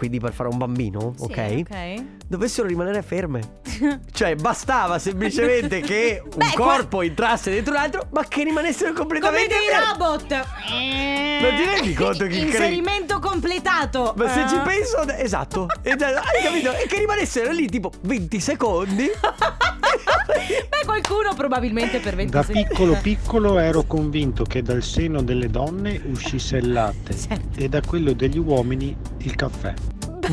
quindi 0.00 0.18
per 0.18 0.32
fare 0.32 0.48
un 0.48 0.56
bambino, 0.56 1.12
Sì, 1.14 1.24
ok? 1.24 1.54
ok. 1.68 2.04
Dovessero 2.26 2.66
rimanere 2.66 3.02
ferme. 3.02 3.58
Cioè, 4.10 4.34
bastava 4.34 4.98
semplicemente 4.98 5.80
che 5.80 6.20
un 6.24 6.30
Beh, 6.36 6.52
corpo 6.54 7.02
entrasse 7.02 7.50
dentro 7.50 7.74
l'altro, 7.74 8.06
ma 8.12 8.24
che 8.26 8.42
rimanessero 8.44 8.92
Come 8.94 8.98
completamente 9.00 9.54
dei 9.54 9.68
fermi. 9.68 9.92
robot. 9.92 10.30
Ma 10.32 11.48
ti 11.56 11.64
rendi 11.64 11.92
conto 11.94 12.24
che 12.26 12.36
Inserimento 12.36 13.18
completato. 13.18 14.14
Ma 14.16 14.28
se 14.30 14.42
Eh. 14.44 14.48
ci 14.48 14.56
penso, 14.64 15.06
esatto. 15.18 15.66
Da- 15.98 16.06
hai 16.08 16.42
capito? 16.44 16.72
E 16.72 16.86
che 16.86 16.98
rimanessero 16.98 17.50
lì 17.52 17.66
tipo 17.68 17.90
20 18.00 18.40
secondi. 18.40 19.04
Beh, 19.06 20.84
qualcuno 20.86 21.34
probabilmente 21.34 21.98
per 22.00 22.14
20 22.14 22.30
Da 22.32 22.42
secondi. 22.42 22.68
piccolo 22.68 22.98
piccolo 23.02 23.58
ero 23.58 23.82
convinto 23.84 24.44
che 24.44 24.62
dal 24.62 24.82
seno 24.82 25.20
delle 25.22 25.48
donne 25.50 26.00
uscisse 26.10 26.56
il 26.56 26.72
latte 26.72 27.14
Certo. 27.16 27.58
e 27.58 27.68
da 27.68 27.80
quello 27.82 28.12
degli 28.14 28.38
uomini 28.38 28.96
il 29.18 29.34
caffè. 29.34 29.74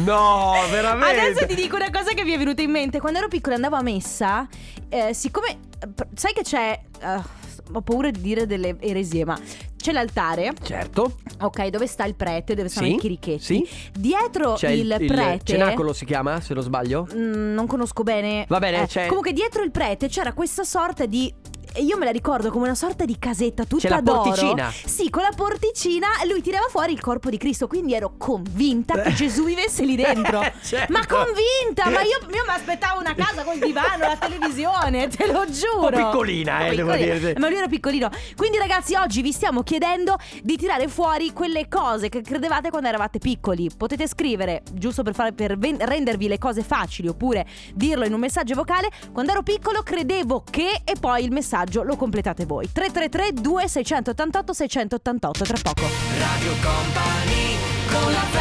No, 0.03 0.53
veramente. 0.69 1.19
Adesso 1.19 1.45
ti 1.47 1.55
dico 1.55 1.75
una 1.75 1.89
cosa 1.89 2.11
che 2.13 2.23
mi 2.23 2.31
è 2.31 2.37
venuta 2.37 2.61
in 2.61 2.71
mente. 2.71 2.99
Quando 2.99 3.19
ero 3.19 3.27
piccola 3.27 3.55
andavo 3.55 3.75
a 3.75 3.81
messa, 3.81 4.47
eh, 4.89 5.13
siccome... 5.13 5.47
eh, 5.49 5.87
Sai 6.13 6.33
che 6.33 6.41
c'è... 6.43 6.79
eh, 6.99 7.35
ho 7.73 7.81
paura 7.81 8.09
di 8.11 8.21
dire 8.21 8.45
delle 8.45 8.77
eresie, 8.79 9.25
ma 9.25 9.37
c'è 9.75 9.91
l'altare, 9.91 10.53
Certo. 10.63 11.17
ok, 11.41 11.67
dove 11.67 11.85
sta 11.85 12.05
il 12.05 12.15
prete, 12.15 12.55
dove 12.55 12.69
sono 12.69 12.85
Sì, 12.87 12.93
i 12.93 12.97
chirichetti. 12.97 13.43
sì. 13.43 13.67
Dietro 13.91 14.53
C'è 14.53 14.69
il, 14.69 14.93
prete... 15.05 15.41
cenacolo 15.43 15.91
si 15.91 16.05
chiama, 16.05 16.39
se 16.39 16.53
non 16.53 16.63
sbaglio. 16.63 17.07
Mm, 17.13 17.53
non 17.53 17.67
conosco 17.67 18.03
bene. 18.03 18.45
Va 18.47 18.59
bene, 18.59 18.83
Eh, 18.83 18.87
c'è- 18.87 19.07
Comunque, 19.07 19.33
dietro 19.33 19.63
il 19.63 19.71
prete 19.71 20.07
c'era 20.07 20.31
questa 20.33 20.63
sorta 20.63 21.05
di. 21.05 21.33
Io 21.77 21.97
me 21.97 22.05
la 22.05 22.11
ricordo 22.11 22.49
come 22.51 22.65
una 22.65 22.75
sorta 22.75 23.05
di 23.05 23.17
casetta 23.19 23.65
tutta 23.65 23.87
C'è 23.87 23.93
la 23.93 24.01
d'oro. 24.01 24.21
porticina. 24.23 24.71
Sì, 24.71 25.09
con 25.09 25.21
la 25.21 25.31
porticina 25.35 26.07
lui 26.27 26.41
tirava 26.41 26.65
fuori 26.69 26.93
il 26.93 26.99
corpo 27.01 27.29
di 27.29 27.37
Cristo. 27.37 27.67
Quindi 27.67 27.93
ero 27.93 28.13
convinta 28.17 28.99
che 29.01 29.13
Gesù 29.15 29.43
vivesse 29.45 29.83
lì 29.83 29.95
dentro. 29.95 30.45
Certo. 30.67 30.91
Ma 30.91 31.05
convinta! 31.05 31.89
Ma 31.89 32.01
io, 32.01 32.17
io 32.19 32.43
mi 32.45 32.53
aspettavo 32.53 32.99
una 32.99 33.13
casa 33.15 33.43
col 33.43 33.57
divano, 33.59 34.05
la 34.05 34.17
televisione, 34.17 35.07
te 35.07 35.31
lo 35.31 35.45
giuro. 35.49 35.85
Un 35.85 35.91
po' 35.91 36.09
piccolina, 36.09 36.65
eh, 36.67 36.75
devo 36.75 36.91
Piccolina. 36.91 37.17
dire. 37.17 37.35
Ma 37.39 37.47
lui 37.47 37.57
era 37.57 37.67
piccolino. 37.67 38.09
Quindi, 38.35 38.57
ragazzi, 38.57 38.95
oggi 38.95 39.21
vi 39.21 39.31
stiamo 39.31 39.63
chiedendo 39.63 40.17
di 40.41 40.57
tirare 40.57 40.87
fuori 40.87 41.31
quelle 41.31 41.67
cose 41.69 42.09
che 42.09 42.21
credevate 42.21 42.69
quando 42.69 42.87
eravate 42.89 43.19
piccoli. 43.19 43.69
Potete 43.75 44.07
scrivere, 44.07 44.63
giusto 44.73 45.03
per, 45.03 45.13
fare, 45.13 45.31
per 45.31 45.57
ven- 45.57 45.77
rendervi 45.79 46.27
le 46.27 46.37
cose 46.37 46.63
facili, 46.63 47.07
oppure 47.07 47.45
dirlo 47.73 48.05
in 48.05 48.13
un 48.13 48.19
messaggio 48.19 48.55
vocale. 48.55 48.89
Quando 49.13 49.31
ero 49.31 49.43
piccolo 49.43 49.81
credevo 49.83 50.43
che, 50.49 50.81
e 50.83 50.95
poi 50.99 51.23
il 51.23 51.31
messaggio 51.31 51.65
lo 51.83 51.95
completate 51.95 52.45
voi. 52.45 52.69
333 52.71 53.41
2688 53.41 54.53
688 54.53 55.43
tra 55.43 55.57
poco. 55.61 55.87
Radio 56.17 56.51
Company 56.61 57.57
con 57.89 58.11
la 58.11 58.36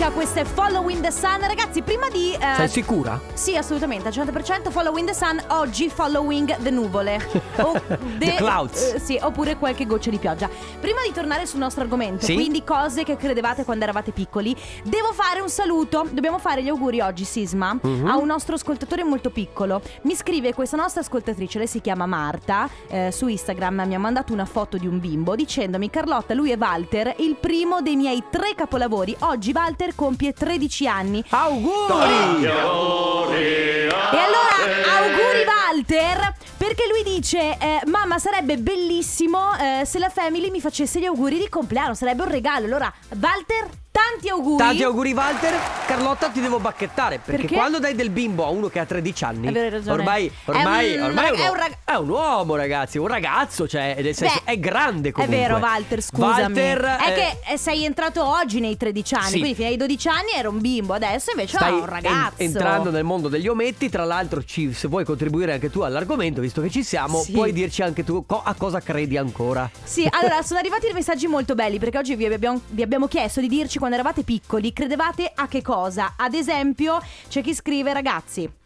Nika, 0.00 0.12
questo 0.12 0.38
è 0.38 0.44
Following 0.44 1.02
the 1.02 1.10
Sun. 1.10 1.40
Ragazzi, 1.46 1.82
prima 1.82 2.08
di. 2.08 2.32
eh, 2.32 2.54
Sei 2.56 2.68
sicura? 2.68 3.20
Sì, 3.34 3.54
assolutamente, 3.54 4.08
al 4.08 4.14
100% 4.14 4.70
Following 4.70 5.06
the 5.06 5.12
Sun, 5.12 5.38
oggi 5.48 5.90
Following 5.90 6.56
the 6.62 6.70
nuvole. 6.70 7.18
O 7.60 7.78
The 8.16 8.36
clouds. 8.36 8.94
eh, 8.94 8.98
sì, 8.98 9.18
oppure 9.20 9.58
qualche 9.58 9.84
goccia 9.84 10.08
di 10.08 10.16
pioggia. 10.16 10.48
Prima 10.80 11.00
di 11.06 11.12
tornare 11.12 11.44
sul 11.44 11.58
nostro 11.58 11.82
argomento, 11.82 12.24
Sì? 12.24 12.32
quindi 12.32 12.64
cose 12.64 13.02
che 13.04 13.16
credevate 13.18 13.64
quando 13.66 13.84
eravate 13.84 14.12
piccoli, 14.12 14.56
devo 14.84 15.12
fare 15.12 15.40
un 15.40 15.50
saluto. 15.50 16.06
Dobbiamo 16.10 16.38
fare 16.38 16.62
gli 16.62 16.68
auguri 16.70 17.00
oggi, 17.02 17.24
Sisma, 17.24 17.76
Mhm. 17.78 18.06
a 18.08 18.16
un 18.16 18.24
nostro 18.24 18.54
ascoltatore 18.54 19.04
molto 19.04 19.28
piccolo. 19.28 19.82
Mi 20.04 20.14
scrive 20.14 20.54
questa 20.54 20.78
nostra 20.78 21.02
ascoltatrice, 21.02 21.58
lei 21.58 21.66
si 21.66 21.82
chiama 21.82 22.06
Marta, 22.06 22.70
eh, 22.88 23.10
su 23.12 23.26
Instagram 23.28 23.82
mi 23.86 23.94
ha 23.94 23.98
mandato 23.98 24.32
una 24.32 24.46
foto 24.46 24.78
di 24.78 24.86
un 24.86 24.98
bimbo 24.98 25.34
dicendomi 25.36 25.90
Carlotta, 25.90 26.32
lui 26.32 26.50
è 26.52 26.56
Walter, 26.58 27.16
il 27.18 27.36
primo 27.38 27.82
dei 27.82 27.96
miei 27.96 28.22
tre 28.30 28.54
capolavori. 28.56 29.14
Oggi 29.20 29.52
Walter 29.54 29.88
compie 29.94 30.32
13 30.32 30.86
anni. 30.86 31.24
Auguri! 31.28 32.44
E 34.12 34.16
allora, 34.16 34.56
auguri 34.96 35.44
Walter, 35.46 36.34
perché 36.56 36.84
lui 36.90 37.02
dice, 37.14 37.56
eh, 37.58 37.80
mamma 37.86 38.18
sarebbe 38.18 38.58
bellissimo 38.58 39.56
eh, 39.56 39.84
se 39.84 39.98
la 39.98 40.08
family 40.08 40.50
mi 40.50 40.60
facesse 40.60 40.98
gli 41.00 41.04
auguri 41.04 41.38
di 41.38 41.48
compleanno, 41.48 41.94
sarebbe 41.94 42.22
un 42.22 42.30
regalo. 42.30 42.66
Allora, 42.66 42.92
Walter, 43.20 43.68
tanti 43.90 44.28
auguri. 44.28 44.56
Tanti 44.56 44.82
auguri 44.82 45.12
Walter 45.12 45.54
Carlotta 45.86 46.28
ti 46.28 46.40
devo 46.40 46.58
bacchettare 46.60 47.18
Perché, 47.18 47.42
Perché? 47.42 47.54
quando 47.56 47.78
dai 47.78 47.94
del 47.94 48.10
bimbo 48.10 48.44
a 48.44 48.48
uno 48.50 48.68
che 48.68 48.78
ha 48.78 48.84
13 48.86 49.24
anni. 49.24 49.46
Ormai, 49.88 50.30
ormai, 50.44 50.92
È 50.94 50.96
un- 50.98 51.02
ormai 51.06 51.26
è 51.26 51.30
un 51.30 51.38
uomo- 51.40 51.54
rag- 51.54 51.76
è 51.84 51.94
un 51.94 52.08
uomo 52.08 52.54
ragazzi 52.56 52.98
Un 52.98 53.06
ragazzo 53.08 53.66
cioè 53.66 53.96
nel 54.00 54.14
senso, 54.14 54.40
Beh, 54.44 54.52
È 54.52 54.58
grande 54.58 55.10
comunque 55.12 55.36
È 55.36 55.40
vero, 55.40 55.56
Walter, 55.58 56.02
scusami. 56.02 56.30
Walter 56.42 56.80
è 56.84 57.08
eh, 57.10 57.14
che 57.14 57.52
eh, 57.52 57.56
sei 57.56 57.84
entrato 57.84 58.24
oggi 58.24 58.60
nei 58.60 58.76
13 58.76 59.14
anni, 59.14 59.24
Sì. 59.30 59.38
quindi 59.38 59.54
fino 59.54 59.68
ai 59.68 59.76
12 59.76 60.08
anni 60.08 60.30
era 60.36 60.48
un 60.48 60.60
bimbo, 60.60 60.92
adesso 60.94 61.30
invece 61.32 61.58
è 61.58 61.68
un 61.70 61.84
ragazzo. 61.86 62.34
en- 62.36 62.46
entrando 62.46 62.90
nel 62.90 63.04
mondo 63.04 63.28
degli 63.28 63.48
ometti 63.48 63.88
Tra 63.88 64.04
l'altro 64.04 64.44
ci- 64.44 64.72
se 64.72 64.86
vuoi 64.88 65.04
contribuire 65.04 65.52
anche 65.54 65.70
tu 65.70 65.80
all'argomento 65.80 66.40
Visto 66.40 66.60
che 66.60 66.70
ci 66.70 66.82
siamo 66.84 67.20
Sì. 67.22 67.32
Puoi 67.32 67.52
dirci 67.52 67.82
anche 67.82 68.04
tu 68.04 68.24
co- 68.26 68.42
a 68.44 68.54
cosa 68.54 68.80
credi 68.80 69.16
ancora 69.16 69.68
Sì, 69.82 70.06
allora 70.10 70.42
sono 70.42 70.58
arrivati 70.60 70.82
dei 70.82 70.92
messaggi 70.94 71.26
molto 71.26 71.54
belli 71.54 71.78
perché 71.78 71.98
oggi 71.98 72.14
vi 72.14 72.26
abbiamo, 72.26 72.60
vi 72.68 72.82
abbiamo 72.82 73.08
chiesto 73.08 73.40
di 73.40 73.48
dirci 73.48 73.78
quando 73.78 73.89
eravate 73.94 74.22
piccoli, 74.22 74.72
credevate 74.72 75.30
a 75.34 75.46
che 75.48 75.62
cosa? 75.62 76.14
Ad 76.16 76.34
esempio, 76.34 77.00
c'è 77.28 77.42
chi 77.42 77.54
scrive 77.54 77.92
ragazzi. 77.92 78.59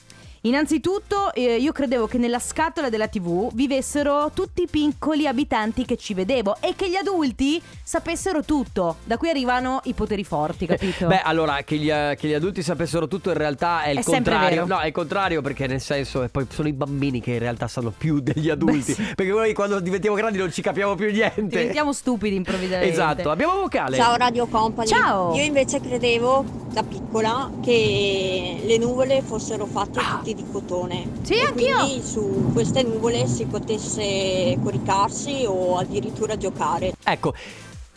Innanzitutto 0.46 1.32
eh, 1.32 1.56
io 1.56 1.72
credevo 1.72 2.06
che 2.06 2.18
nella 2.18 2.38
scatola 2.38 2.90
della 2.90 3.08
tv 3.08 3.48
vivessero 3.54 4.30
tutti 4.34 4.64
i 4.64 4.68
piccoli 4.70 5.26
abitanti 5.26 5.86
che 5.86 5.96
ci 5.96 6.12
vedevo 6.12 6.56
e 6.60 6.74
che 6.76 6.90
gli 6.90 6.96
adulti 6.96 7.62
sapessero 7.82 8.42
tutto. 8.44 8.96
Da 9.04 9.16
qui 9.16 9.30
arrivano 9.30 9.80
i 9.84 9.94
poteri 9.94 10.22
forti, 10.22 10.66
capito? 10.66 11.06
Beh, 11.06 11.22
allora, 11.22 11.62
che 11.62 11.76
gli, 11.76 11.90
eh, 11.90 12.14
che 12.20 12.28
gli 12.28 12.34
adulti 12.34 12.62
sapessero 12.62 13.08
tutto 13.08 13.30
in 13.30 13.38
realtà 13.38 13.84
è 13.84 13.90
il 13.90 14.00
È 14.00 14.02
contrario. 14.02 14.66
No, 14.66 14.80
è 14.80 14.86
il 14.88 14.92
contrario 14.92 15.40
perché 15.40 15.66
nel 15.66 15.80
senso, 15.80 16.22
e 16.22 16.28
poi 16.28 16.46
sono 16.50 16.68
i 16.68 16.74
bambini 16.74 17.22
che 17.22 17.32
in 17.32 17.38
realtà 17.38 17.66
sanno 17.66 17.90
più 17.96 18.20
degli 18.20 18.50
adulti. 18.50 18.92
sì. 18.92 19.02
Perché 19.14 19.32
noi 19.32 19.54
quando 19.54 19.80
diventiamo 19.80 20.14
grandi 20.14 20.36
non 20.36 20.52
ci 20.52 20.60
capiamo 20.60 20.94
più 20.94 21.10
niente. 21.10 21.40
Diventiamo 21.56 21.94
stupidi 21.94 22.36
improvvisamente. 22.36 22.92
Esatto, 22.92 23.30
abbiamo 23.30 23.54
vocale. 23.60 23.96
Ciao 23.96 24.14
Radio 24.16 24.46
Company. 24.46 24.88
Ciao. 24.88 25.34
Io 25.34 25.42
invece 25.42 25.80
credevo 25.80 26.44
da 26.70 26.82
piccola 26.82 27.50
che 27.62 28.60
le 28.62 28.76
nuvole 28.76 29.22
fossero 29.22 29.64
fatte 29.64 30.00
Ah. 30.00 30.16
tutte 30.18 30.32
di 30.34 30.44
cotone. 30.50 31.08
Sì, 31.22 31.34
e 31.34 31.46
anch'io. 31.46 31.78
quindi 31.78 32.02
su 32.02 32.50
queste 32.52 32.82
nuvole 32.82 33.26
si 33.26 33.46
potesse 33.46 34.58
coricarsi 34.62 35.44
o 35.46 35.78
addirittura 35.78 36.36
giocare. 36.36 36.94
Ecco. 37.02 37.34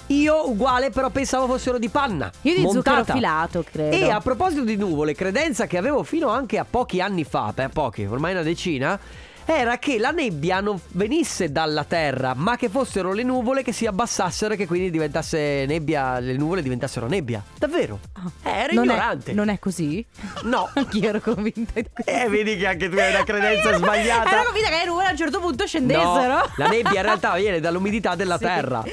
Io 0.07 0.49
uguale, 0.49 0.89
però 0.89 1.09
pensavo 1.09 1.47
fossero 1.47 1.77
di 1.77 1.89
panna. 1.89 2.31
Io 2.43 2.53
di 2.53 2.61
zucchero 2.61 2.95
montata. 2.95 3.13
filato, 3.13 3.65
credo. 3.69 3.93
E 3.93 4.09
a 4.09 4.21
proposito 4.21 4.63
di 4.63 4.77
nuvole, 4.77 5.13
credenza 5.13 5.67
che 5.67 5.77
avevo 5.77 6.03
fino 6.03 6.29
anche 6.29 6.57
a 6.57 6.65
pochi 6.69 7.01
anni 7.01 7.25
fa, 7.25 7.51
per 7.53 7.69
pochi, 7.69 8.05
ormai 8.05 8.31
una 8.31 8.41
decina, 8.41 8.97
era 9.49 9.77
che 9.77 9.97
la 9.97 10.11
nebbia 10.11 10.59
non 10.59 10.77
venisse 10.89 11.51
dalla 11.51 11.85
terra, 11.85 12.33
ma 12.35 12.57
che 12.57 12.67
fossero 12.69 13.13
le 13.13 13.23
nuvole 13.23 13.63
che 13.63 13.71
si 13.71 13.85
abbassassero 13.85 14.53
e 14.53 14.57
che 14.57 14.67
quindi 14.67 14.91
diventasse 14.91 15.65
nebbia, 15.65 16.19
le 16.19 16.33
nuvole 16.35 16.61
diventassero 16.61 17.07
nebbia. 17.07 17.41
Davvero? 17.57 17.99
Eh, 18.43 18.49
ero 18.49 18.71
Ah. 18.71 18.75
non 18.75 18.83
ignorante. 18.85 19.31
È, 19.31 19.33
non 19.33 19.49
è 19.49 19.57
così? 19.59 20.05
No. 20.43 20.69
Anch'io 20.75 21.09
ero 21.09 21.21
convinta 21.21 21.71
di 21.75 21.87
questo. 21.91 22.11
Eh, 22.11 22.27
vedi 22.29 22.57
che 22.57 22.67
anche 22.67 22.89
tu 22.89 22.97
hai 22.97 23.09
una 23.13 23.23
credenza 23.23 23.69
Ero- 23.69 23.77
sbagliata. 23.77 24.29
Ero 24.31 24.43
convinta 24.43 24.69
che 24.69 24.77
le 24.79 24.85
nuvole 24.85 25.07
a 25.07 25.11
un 25.11 25.17
certo 25.17 25.39
punto 25.39 25.65
scendessero. 25.65 26.33
No, 26.35 26.51
la 26.57 26.67
nebbia 26.67 26.95
in 26.97 27.01
realtà 27.01 27.33
viene 27.35 27.59
dall'umidità 27.61 28.15
della 28.15 28.37
Sì. 28.37 28.43
terra. 28.43 28.83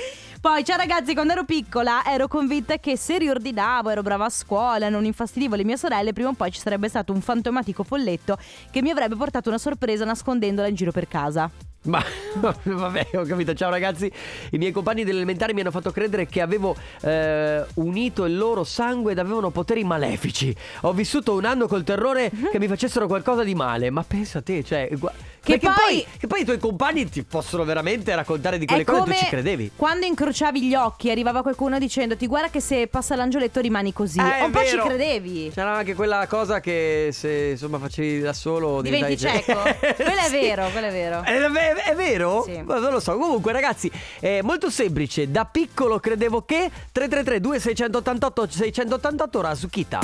Poi, 0.44 0.62
ciao 0.62 0.76
ragazzi, 0.76 1.14
quando 1.14 1.32
ero 1.32 1.44
piccola 1.44 2.04
ero 2.04 2.28
convinta 2.28 2.76
che 2.76 2.98
se 2.98 3.16
riordinavo, 3.16 3.88
ero 3.88 4.02
brava 4.02 4.26
a 4.26 4.28
scuola, 4.28 4.90
non 4.90 5.06
infastidivo 5.06 5.56
le 5.56 5.64
mie 5.64 5.78
sorelle, 5.78 6.12
prima 6.12 6.28
o 6.28 6.34
poi 6.34 6.50
ci 6.50 6.60
sarebbe 6.60 6.86
stato 6.90 7.14
un 7.14 7.22
fantomatico 7.22 7.82
folletto 7.82 8.36
che 8.70 8.82
mi 8.82 8.90
avrebbe 8.90 9.16
portato 9.16 9.48
una 9.48 9.56
sorpresa 9.56 10.04
nascondendola 10.04 10.68
in 10.68 10.74
giro 10.74 10.92
per 10.92 11.08
casa. 11.08 11.50
Ma 11.84 12.02
vabbè, 12.62 13.08
ho 13.14 13.24
capito. 13.24 13.52
Ciao 13.54 13.70
ragazzi. 13.70 14.10
I 14.50 14.58
miei 14.58 14.72
compagni 14.72 15.04
delle 15.04 15.16
elementari 15.18 15.52
mi 15.52 15.60
hanno 15.60 15.70
fatto 15.70 15.90
credere 15.90 16.26
che 16.26 16.40
avevo 16.40 16.74
eh, 17.02 17.62
unito 17.74 18.24
il 18.24 18.36
loro 18.36 18.64
sangue 18.64 19.12
ed 19.12 19.18
avevano 19.18 19.50
poteri 19.50 19.84
malefici. 19.84 20.54
Ho 20.82 20.92
vissuto 20.92 21.34
un 21.34 21.44
anno 21.44 21.66
col 21.66 21.84
terrore 21.84 22.30
che 22.50 22.58
mi 22.58 22.68
facessero 22.68 23.06
qualcosa 23.06 23.44
di 23.44 23.54
male. 23.54 23.90
Ma 23.90 24.02
pensa 24.02 24.38
a 24.38 24.42
te, 24.42 24.62
cioè. 24.64 24.88
gua- 24.92 25.12
Che 25.44 25.58
perché 25.58 25.66
poi- 25.78 26.06
che 26.18 26.26
poi 26.26 26.40
i 26.40 26.44
tuoi 26.46 26.58
compagni 26.58 27.06
ti 27.10 27.22
possono 27.22 27.64
veramente 27.64 28.14
raccontare 28.14 28.56
di 28.56 28.64
quelle 28.64 28.82
cose 28.84 28.96
e 28.96 29.02
come 29.02 29.14
tu 29.14 29.20
ci 29.20 29.26
credevi. 29.28 29.70
quando 29.76 30.06
incrociavi 30.06 30.62
gli 30.62 30.74
occhi 30.74 31.10
arrivava 31.10 31.42
qualcuno 31.42 31.78
dicendoti 31.78 32.26
guarda 32.26 32.48
che 32.48 32.60
se 32.60 32.86
passa 32.86 33.14
l'angioletto 33.14 33.60
rimani 33.60 33.92
così. 33.92 34.18
Eh, 34.20 34.42
un 34.42 34.50
po' 34.50 34.64
ci 34.64 34.70
vero. 34.76 34.86
credevi. 34.86 35.50
C'era 35.54 35.74
anche 35.76 35.92
quella 35.94 36.26
cosa 36.28 36.60
che 36.60 37.10
se 37.12 37.48
insomma 37.50 37.78
facevi 37.78 38.20
da 38.20 38.32
solo 38.32 38.80
Diventi 38.80 39.18
cieco. 39.18 39.52
quello 39.96 40.20
è 40.26 40.30
vero, 40.30 40.66
quello 40.70 40.86
è 40.86 40.90
vero. 40.92 41.22
È, 41.22 41.38
è- 41.76 41.90
è 41.90 41.94
vero? 41.94 42.42
Sì. 42.46 42.62
Ma 42.62 42.78
non 42.78 42.92
lo 42.92 43.00
so. 43.00 43.16
Comunque, 43.16 43.52
ragazzi, 43.52 43.90
è 44.20 44.40
molto 44.42 44.70
semplice. 44.70 45.30
Da 45.30 45.44
piccolo 45.44 45.98
credevo 46.00 46.42
che 46.44 46.70
333 46.92 47.40
2688 47.40 48.48
688 48.50 49.38
ora 49.38 49.54
su 49.54 49.68
Kita. 49.68 50.00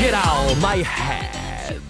Get 0.00 0.14
out 0.14 0.56
my 0.60 0.80
head. 0.82 1.80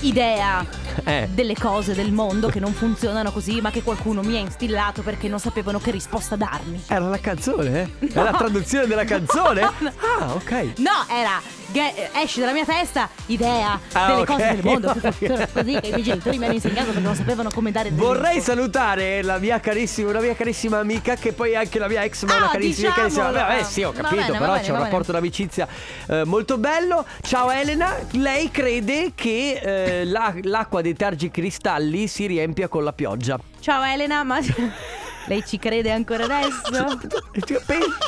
Idea 0.00 0.64
Eh. 1.04 1.28
delle 1.32 1.54
cose 1.54 1.94
del 1.94 2.12
mondo 2.12 2.48
che 2.48 2.60
non 2.60 2.72
funzionano 2.72 3.30
così, 3.32 3.60
ma 3.60 3.70
che 3.70 3.82
qualcuno 3.82 4.22
mi 4.22 4.36
ha 4.36 4.40
instillato 4.40 5.02
perché 5.02 5.28
non 5.28 5.38
sapevano 5.38 5.78
che 5.78 5.90
risposta 5.90 6.36
darmi. 6.36 6.82
Era 6.88 7.08
la 7.08 7.18
canzone? 7.18 7.90
eh? 8.00 8.08
È 8.12 8.22
la 8.22 8.32
traduzione 8.32 8.86
della 8.86 9.04
canzone? 9.04 9.62
Ah, 10.20 10.32
ok. 10.34 10.74
No, 10.78 11.04
era 11.08 11.40
ge- 11.72 12.10
esci 12.14 12.40
dalla 12.40 12.52
mia 12.52 12.64
testa 12.64 13.08
idea 13.26 13.78
Ah, 13.92 14.06
delle 14.08 14.20
ok. 14.22 14.26
cose 14.26 14.46
del 14.54 14.60
mondo 14.64 14.94
funzionano 14.94 15.46
così 15.52 15.78
che 15.80 15.86
i 15.86 15.90
miei 15.90 16.02
genitori 16.02 16.38
mi 16.38 16.44
hanno 16.44 16.54
insegnato 16.54 16.86
perché 16.86 17.00
non 17.00 17.14
sapevano 17.14 17.50
come 17.50 17.70
dare 17.72 17.90
delle 17.90 18.00
Vorrei 18.00 18.36
info. 18.36 18.50
salutare 18.52 19.22
la 19.22 19.38
mia 19.38 19.60
carissima, 19.60 20.10
una 20.10 20.20
mia 20.20 20.34
carissima 20.34 20.78
amica 20.78 21.14
che 21.16 21.32
poi 21.32 21.52
è 21.52 21.56
anche 21.56 21.78
la 21.78 21.88
mia 21.88 22.02
ex 22.04 22.24
ma 22.24 22.34
Ah, 22.34 22.36
una 22.38 22.48
carissima, 22.50 22.92
carissima. 22.92 23.30
Vabbè, 23.30 23.62
sì, 23.64 23.82
ho 23.82 23.92
capito, 23.92 24.14
bene, 24.16 24.38
però 24.38 24.52
bene, 24.52 24.64
c'è 24.64 24.72
un 24.72 24.78
rapporto 24.78 25.12
d'amicizia 25.12 25.66
eh, 26.08 26.24
molto 26.24 26.58
bello. 26.58 27.04
Ciao 27.22 27.50
Elena, 27.50 27.94
lei 28.12 28.50
crede 28.50 29.12
che 29.14 29.60
eh, 30.00 30.04
la- 30.04 30.34
l'acqua 30.42 30.80
dei 30.82 30.94
tergi 30.94 31.30
cristalli 31.30 32.06
si 32.08 32.26
riempia 32.26 32.68
con 32.68 32.84
la 32.84 32.92
pioggia. 32.92 33.38
Ciao 33.60 33.82
Elena, 33.82 34.22
ma 34.24 34.38
Lei 35.26 35.44
ci 35.44 35.58
crede 35.58 35.90
ancora 35.90 36.24
adesso? 36.24 36.98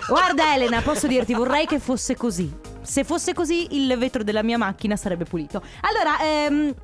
Guarda 0.08 0.54
Elena, 0.54 0.82
posso 0.82 1.06
dirti, 1.06 1.35
vorrei 1.35 1.66
che 1.66 1.78
fosse 1.78 2.16
così. 2.16 2.52
Se 2.82 3.04
fosse 3.04 3.32
così, 3.32 3.75
il 3.75 3.96
vetro 3.96 4.23
della 4.23 4.42
mia 4.42 4.58
macchina 4.58 4.96
sarebbe 4.96 5.25
pulito. 5.25 5.62
Allora, 5.80 6.20
ehm. 6.20 6.75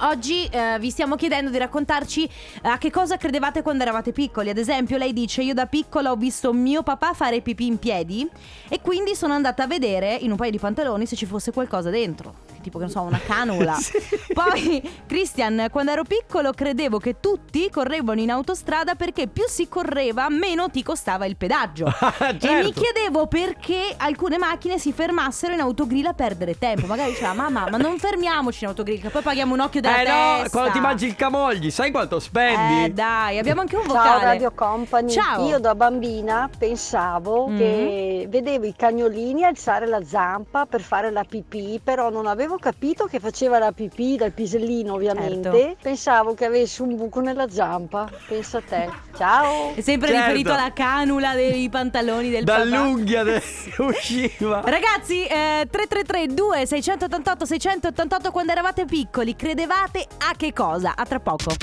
Oggi 0.00 0.44
eh, 0.46 0.78
vi 0.80 0.90
stiamo 0.90 1.14
chiedendo 1.14 1.48
di 1.48 1.58
raccontarci 1.58 2.24
eh, 2.24 2.68
a 2.68 2.76
che 2.76 2.90
cosa 2.90 3.16
credevate 3.16 3.62
quando 3.62 3.82
eravate 3.82 4.12
piccoli. 4.12 4.50
Ad 4.50 4.58
esempio, 4.58 4.98
lei 4.98 5.12
dice: 5.12 5.42
Io 5.42 5.54
da 5.54 5.66
piccola 5.66 6.10
ho 6.10 6.16
visto 6.16 6.52
mio 6.52 6.82
papà 6.82 7.14
fare 7.14 7.40
pipì 7.40 7.66
in 7.66 7.78
piedi 7.78 8.28
e 8.68 8.80
quindi 8.80 9.14
sono 9.14 9.32
andata 9.32 9.62
a 9.62 9.66
vedere 9.66 10.14
in 10.14 10.32
un 10.32 10.36
paio 10.36 10.50
di 10.50 10.58
pantaloni 10.58 11.06
se 11.06 11.16
ci 11.16 11.24
fosse 11.24 11.52
qualcosa 11.52 11.88
dentro. 11.88 12.34
Tipo, 12.66 12.78
che 12.78 12.84
non 12.84 12.92
so, 12.92 13.02
una 13.02 13.20
canula. 13.24 13.74
Sì. 13.86 13.92
Poi, 14.32 14.82
Christian, 15.06 15.68
quando 15.70 15.92
ero 15.92 16.02
piccolo 16.02 16.52
credevo 16.52 16.98
che 16.98 17.20
tutti 17.20 17.70
correvano 17.70 18.20
in 18.20 18.30
autostrada 18.30 18.94
perché 18.96 19.28
più 19.28 19.44
si 19.46 19.68
correva, 19.68 20.28
meno 20.28 20.68
ti 20.68 20.82
costava 20.82 21.26
il 21.26 21.36
pedaggio. 21.36 21.86
E 22.26 22.32
mi 22.32 22.40
certo. 22.40 22.80
chiedevo 22.80 23.26
perché 23.28 23.94
alcune 23.96 24.36
macchine 24.38 24.78
si 24.78 24.92
fermassero 24.92 25.52
in 25.54 25.60
autogrill 25.60 26.06
a 26.06 26.12
perdere 26.12 26.58
tempo. 26.58 26.86
Magari 26.86 27.10
diceva 27.10 27.32
mamma, 27.34 27.68
ma 27.70 27.76
non 27.76 27.98
fermiamoci 27.98 28.64
in 28.64 28.70
autogrill, 28.70 29.00
che 29.00 29.10
poi 29.10 29.22
paghiamo 29.22 29.52
un 29.54 29.60
occhio 29.60 29.80
della 29.80 30.00
Eh 30.00 30.04
no, 30.08 30.34
testa. 30.42 30.50
quando 30.50 30.70
ti 30.72 30.80
mangi 30.80 31.06
il 31.06 31.14
camogli, 31.16 31.70
sai 31.70 31.90
quanto 31.92 32.18
spendi? 32.18 32.84
Eh 32.84 32.90
dai, 32.90 33.38
abbiamo 33.38 33.60
anche 33.60 33.76
un 33.76 33.84
Ciao 33.84 33.92
vocale. 33.94 34.24
Radio 34.24 34.52
Company, 34.52 35.10
Ciao. 35.10 35.46
io 35.46 35.58
da 35.60 35.74
bambina 35.74 36.48
pensavo 36.58 37.48
Mm. 37.48 37.56
che 37.58 38.26
vedevo 38.28 38.66
i 38.66 38.74
cagnolini 38.76 39.44
alzare 39.44 39.86
la 39.86 40.02
zampa 40.04 40.66
per 40.66 40.80
fare 40.82 41.10
la 41.10 41.24
pipì, 41.24 41.80
però 41.82 42.10
non 42.10 42.26
avevo 42.26 42.55
capito 42.58 43.06
che 43.06 43.20
faceva 43.20 43.58
la 43.58 43.72
pipì 43.72 44.16
dal 44.16 44.32
pisellino 44.32 44.94
ovviamente, 44.94 45.50
Certo. 45.50 45.76
pensavo 45.82 46.34
che 46.34 46.44
avesse 46.44 46.82
un 46.82 46.96
buco 46.96 47.20
nella 47.20 47.48
zampa, 47.50 48.08
pensa 48.28 48.58
a 48.58 48.62
te. 48.62 48.88
Ciao! 49.16 49.74
È 49.74 49.80
sempre 49.80 50.08
Certo. 50.08 50.22
riferito 50.26 50.52
alla 50.52 50.72
canula 50.72 51.34
dei 51.34 51.68
pantaloni 51.68 52.30
del 52.30 52.44
papà. 52.44 52.58
Dall'unghia 52.58 53.22
usciva. 53.78 54.62
Ragazzi, 54.64 55.24
eh, 55.24 55.66
333 55.70 56.26
2688 56.34 57.44
688 57.44 58.30
quando 58.30 58.52
eravate 58.52 58.84
piccoli, 58.84 59.34
credevate 59.36 60.06
a 60.18 60.34
che 60.36 60.52
cosa? 60.52 60.94
A 60.96 61.04
tra 61.04 61.20
poco. 61.20 61.54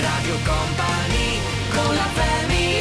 Radio 0.00 0.34
Company 0.44 1.38
con 1.74 1.94
la 1.94 2.02
family 2.12 2.72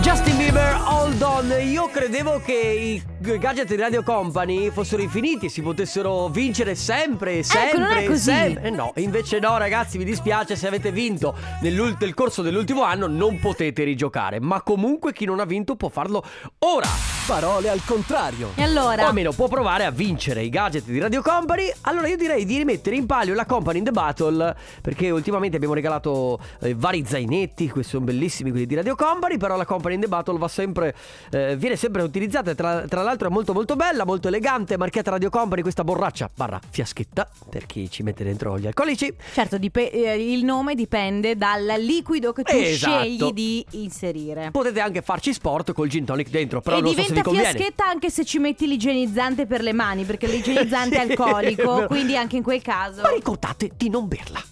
Justin 0.00 0.36
Bieber, 0.38 0.80
hold 0.86 1.20
Io 1.38 1.88
credevo 1.88 2.40
che 2.44 2.52
i 2.52 3.02
gadget 3.38 3.68
di 3.68 3.76
Radio 3.76 4.02
Company 4.02 4.70
fossero 4.70 5.02
infiniti 5.02 5.46
e 5.46 5.48
si 5.48 5.62
potessero 5.62 6.26
vincere 6.26 6.74
sempre, 6.74 7.44
sempre, 7.44 7.68
Ecco, 7.68 7.78
non 7.78 7.96
è 7.96 8.04
così. 8.06 8.22
sempre. 8.22 8.62
Eh 8.64 8.70
no, 8.70 8.92
invece 8.96 9.38
no, 9.38 9.56
ragazzi, 9.56 9.98
mi 9.98 10.04
dispiace 10.04 10.56
se 10.56 10.66
avete 10.66 10.90
vinto 10.90 11.36
nel 11.60 12.12
corso 12.14 12.42
dell'ultimo 12.42 12.82
anno, 12.82 13.06
non 13.06 13.38
potete 13.38 13.84
rigiocare. 13.84 14.40
Ma 14.40 14.62
comunque 14.62 15.12
chi 15.12 15.26
non 15.26 15.38
ha 15.38 15.44
vinto 15.44 15.76
può 15.76 15.88
farlo 15.88 16.24
ora. 16.58 16.88
Parole 17.28 17.68
al 17.68 17.84
contrario. 17.84 18.52
E 18.54 18.62
allora? 18.62 19.04
O 19.04 19.08
almeno 19.08 19.32
può 19.32 19.48
provare 19.48 19.84
a 19.84 19.90
vincere 19.90 20.42
i 20.42 20.48
gadget 20.48 20.84
di 20.84 20.98
Radio 20.98 21.20
Company. 21.20 21.70
Allora 21.82 22.08
io 22.08 22.16
direi 22.16 22.46
di 22.46 22.56
rimettere 22.56 22.96
in 22.96 23.04
palio 23.04 23.34
la 23.34 23.44
Company 23.44 23.78
in 23.78 23.84
the 23.84 23.90
Battle. 23.90 24.56
Perché 24.80 25.10
ultimamente 25.10 25.56
abbiamo 25.56 25.74
regalato 25.74 26.40
eh, 26.62 26.74
vari 26.74 27.04
zainetti. 27.04 27.68
Questi 27.68 27.92
sono 27.92 28.06
bellissimi 28.06 28.48
quelli 28.48 28.64
di 28.64 28.74
Radio 28.74 28.94
Company. 28.94 29.36
Però 29.36 29.58
la 29.58 29.66
Company 29.66 29.96
in 29.96 30.00
the 30.00 30.08
Battle 30.08 30.38
va 30.38 30.48
sempre. 30.48 30.94
Eh, 31.30 31.56
viene 31.56 31.76
sempre 31.76 32.02
utilizzata. 32.02 32.54
Tra, 32.54 32.84
tra 32.88 33.02
l'altro 33.02 33.28
è 33.28 33.30
molto 33.30 33.52
molto 33.52 33.76
bella, 33.76 34.04
molto 34.04 34.28
elegante. 34.28 34.76
Marchiata 34.76 35.10
Radio 35.10 35.30
Company, 35.30 35.62
questa 35.62 35.84
borraccia 35.84 36.30
barra 36.34 36.60
fiaschetta. 36.70 37.28
Per 37.48 37.66
chi 37.66 37.90
ci 37.90 38.02
mette 38.02 38.24
dentro 38.24 38.58
gli 38.58 38.66
alcolici. 38.66 39.12
Certo, 39.32 39.58
dip- 39.58 39.76
eh, 39.76 40.32
il 40.32 40.44
nome 40.44 40.74
dipende 40.74 41.36
dal 41.36 41.64
liquido 41.78 42.32
che 42.32 42.42
tu 42.42 42.54
Esatto. 42.56 43.00
scegli 43.02 43.32
di 43.32 43.64
inserire. 43.72 44.50
Potete 44.50 44.80
anche 44.80 45.02
farci 45.02 45.32
sport 45.32 45.72
col 45.72 45.88
gin 45.88 46.04
tonic 46.04 46.30
dentro. 46.30 46.60
Però 46.60 46.78
e 46.78 46.80
non 46.80 46.94
so 46.94 47.02
se 47.02 47.12
vi 47.14 47.22
conviene. 47.22 47.50
fiaschetta 47.50 47.86
anche 47.86 48.10
se 48.10 48.24
ci 48.24 48.38
metti 48.38 48.66
l'igienizzante 48.66 49.46
per 49.46 49.62
le 49.62 49.72
mani, 49.72 50.04
perché 50.04 50.26
l'igienizzante 50.26 50.96
Sì, 50.98 51.06
è 51.06 51.10
alcolico, 51.10 51.86
quindi 51.88 52.16
anche 52.16 52.36
in 52.36 52.42
quel 52.42 52.62
caso. 52.62 53.02
Ma 53.02 53.10
ricordate 53.10 53.70
di 53.76 53.88
non 53.88 54.08
berla. 54.08 54.42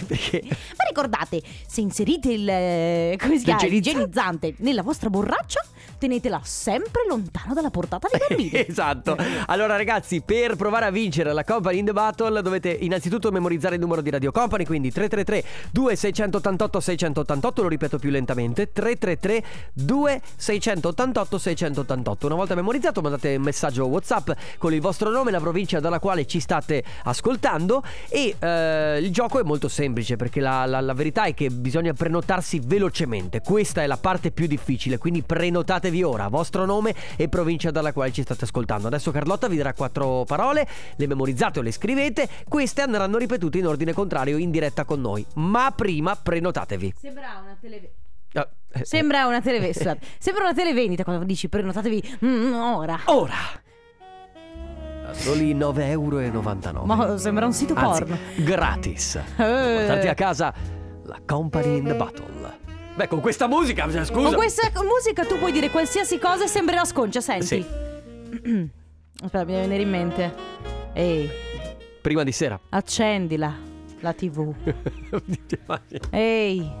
Perché. 0.06 0.42
Ma 0.44 0.84
ricordate, 0.88 1.42
se 1.66 1.80
inserite 1.80 2.32
il 2.32 2.48
eh, 2.48 3.16
come 3.20 3.38
si 3.38 3.44
chiama? 3.44 3.62
L'igienizzante 3.64 4.54
nella 4.58 4.82
vostra 4.82 5.08
borraccia, 5.10 5.60
tenetela 5.98 6.40
sempre 6.42 7.02
lontano 7.08 7.54
dalla 7.54 7.70
portata 7.70 8.08
dei 8.10 8.20
bambini. 8.28 8.50
esatto. 8.66 9.16
Allora, 9.46 9.76
ragazzi, 9.76 10.20
per 10.22 10.56
provare 10.56 10.86
a 10.86 10.90
vincere 10.90 11.32
la 11.32 11.44
Company 11.44 11.78
in 11.78 11.84
the 11.86 11.92
Battle, 11.92 12.42
dovete 12.42 12.70
innanzitutto 12.70 13.30
memorizzare 13.30 13.76
il 13.76 13.80
numero 13.80 14.00
di 14.00 14.10
Radio 14.10 14.32
Company. 14.32 14.64
Quindi 14.64 14.90
333 14.90 15.70
2688 15.70 16.80
688. 16.80 17.62
Lo 17.62 17.68
ripeto 17.68 17.98
più 17.98 18.10
lentamente: 18.10 18.72
333 18.72 19.44
2688 19.74 21.38
688. 21.38 22.26
Una 22.26 22.34
volta 22.34 22.54
memorizzato, 22.54 23.00
mandate 23.00 23.36
un 23.36 23.42
messaggio 23.42 23.86
WhatsApp 23.86 24.30
con 24.58 24.72
il 24.74 24.80
vostro 24.80 25.10
nome, 25.10 25.30
la 25.30 25.40
provincia 25.40 25.80
dalla 25.80 26.00
quale 26.00 26.26
ci 26.26 26.40
state 26.40 26.82
ascoltando. 27.04 27.82
E 28.08 28.34
eh, 28.38 28.98
il 29.00 29.10
gioco 29.12 29.40
è 29.40 29.42
molto 29.42 29.68
semplice 29.68 29.83
perché 29.92 30.40
la, 30.40 30.64
la- 30.66 30.80
la 30.80 30.92
verità 30.94 31.24
è 31.24 31.34
che 31.34 31.50
bisogna 31.50 31.92
prenotarsi 31.92 32.60
velocemente. 32.64 33.40
Questa 33.40 33.82
è 33.82 33.86
la 33.86 33.96
parte 33.96 34.30
più 34.30 34.46
difficile. 34.46 34.98
Quindi 34.98 35.22
prenotatevi 35.22 36.02
ora, 36.02 36.28
vostro 36.28 36.64
nome 36.64 36.94
e 37.16 37.28
provincia 37.28 37.70
dalla 37.70 37.92
quale 37.92 38.12
ci 38.12 38.22
state 38.22 38.44
ascoltando. 38.44 38.86
Adesso 38.86 39.10
Carlotta 39.10 39.48
vi 39.48 39.56
darà 39.56 39.72
quattro 39.74 40.24
parole, 40.26 40.66
le 40.96 41.06
memorizzate 41.06 41.58
o 41.58 41.62
le 41.62 41.72
scrivete. 41.72 42.28
Queste 42.48 42.82
andranno 42.82 43.18
ripetute 43.18 43.58
in 43.58 43.66
ordine 43.66 43.92
contrario 43.92 44.36
in 44.36 44.50
diretta 44.50 44.84
con 44.84 45.00
noi. 45.00 45.24
Ma 45.34 45.72
prima 45.74 46.16
prenotatevi. 46.16 46.94
Sembra 46.98 47.40
una 47.42 47.56
televendita. 47.60 48.02
Ah, 48.34 48.48
eh, 48.72 48.84
Sembra 48.84 49.26
una 49.26 49.40
televendita. 49.40 49.96
Sembra 50.18 50.44
una 50.44 50.54
televendita 50.54 51.04
quando 51.04 51.24
dici 51.24 51.48
prenotatevi 51.48 52.18
mm, 52.24 52.52
ora. 52.54 53.00
Ora. 53.06 53.62
Soli 55.14 55.54
9,99 55.54 55.80
euro. 55.82 56.84
Ma 56.84 57.16
sembra 57.18 57.46
un 57.46 57.52
sito 57.52 57.74
Anzi, 57.74 58.02
porno. 58.04 58.18
gratis. 58.36 59.14
Eh. 59.16 59.22
Portarti 59.36 60.08
a 60.08 60.14
casa 60.14 60.52
la 61.04 61.20
Company 61.24 61.78
in 61.78 61.84
the 61.84 61.94
Battle. 61.94 62.32
Beh, 62.96 63.08
con 63.08 63.20
questa 63.20 63.48
musica, 63.48 63.90
cioè, 63.90 64.04
scusa. 64.04 64.28
Con 64.28 64.34
questa 64.34 64.70
musica 64.82 65.24
tu 65.24 65.36
puoi 65.38 65.50
dire 65.50 65.68
qualsiasi 65.70 66.18
cosa 66.18 66.44
e 66.44 66.46
sembrerà 66.46 66.84
sconcia, 66.84 67.20
senti. 67.20 67.46
Sì. 67.46 67.64
Aspetta, 69.24 69.44
mi 69.44 69.52
deve 69.52 69.62
venire 69.66 69.82
in 69.82 69.90
mente. 69.90 70.34
Ehi, 70.92 71.28
Prima 72.00 72.22
di 72.22 72.30
sera. 72.32 72.58
accendila 72.68 73.52
la 74.00 74.12
TV. 74.12 74.54
Ehi, 76.10 76.72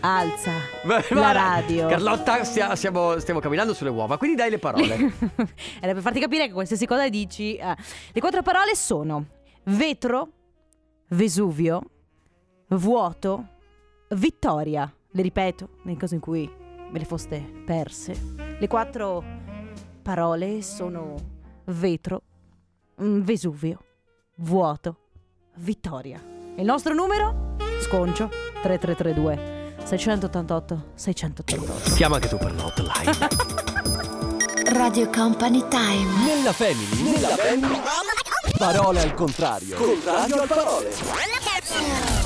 alza 0.00 0.52
Beh, 0.84 1.14
la 1.14 1.32
radio. 1.32 1.88
Carlotta, 1.88 2.44
stia- 2.44 2.74
stiamo, 2.76 3.18
stiamo 3.18 3.40
camminando 3.40 3.74
sulle 3.74 3.90
uova, 3.90 4.16
quindi 4.18 4.36
dai 4.36 4.50
le 4.50 4.58
parole. 4.58 4.94
Era 5.80 5.92
per 5.92 6.00
farti 6.02 6.20
capire 6.20 6.46
che 6.46 6.52
qualsiasi 6.52 6.86
cosa 6.86 7.08
dici. 7.08 7.56
eh. 7.56 7.74
Le 8.12 8.20
quattro 8.20 8.42
parole 8.42 8.74
sono 8.74 9.26
vetro, 9.64 10.28
Vesuvio, 11.08 11.82
vuoto, 12.68 13.46
vittoria. 14.10 14.92
Le 15.10 15.22
ripeto, 15.22 15.68
nel 15.84 15.96
caso 15.96 16.14
in 16.14 16.20
cui 16.20 16.48
ve 16.90 16.98
le 16.98 17.04
foste 17.04 17.40
perse. 17.64 18.34
Le 18.58 18.66
quattro 18.68 19.24
parole 20.02 20.62
sono 20.62 21.14
vetro, 21.66 22.22
mm, 23.02 23.20
Vesuvio, 23.22 23.84
vuoto, 24.36 24.98
vittoria. 25.56 26.22
E 26.54 26.60
il 26.60 26.66
nostro 26.66 26.94
numero? 26.94 27.56
Sconcio 27.88 28.28
3332 28.60 29.72
688 29.82 30.82
688. 30.94 31.94
Chiama 31.94 32.16
anche 32.16 32.28
tu 32.28 32.36
per 32.36 32.52
l'hotline. 32.54 33.16
Radio 34.76 35.08
Company 35.08 35.64
Time. 35.68 36.26
Nella 36.26 36.52
family. 36.52 37.02
Nella 37.02 37.28
family. 37.28 37.80
Parole 38.58 39.00
al 39.00 39.14
contrario. 39.14 39.76
Contrario 39.76 40.42
al 40.42 40.46
parole. 40.46 40.90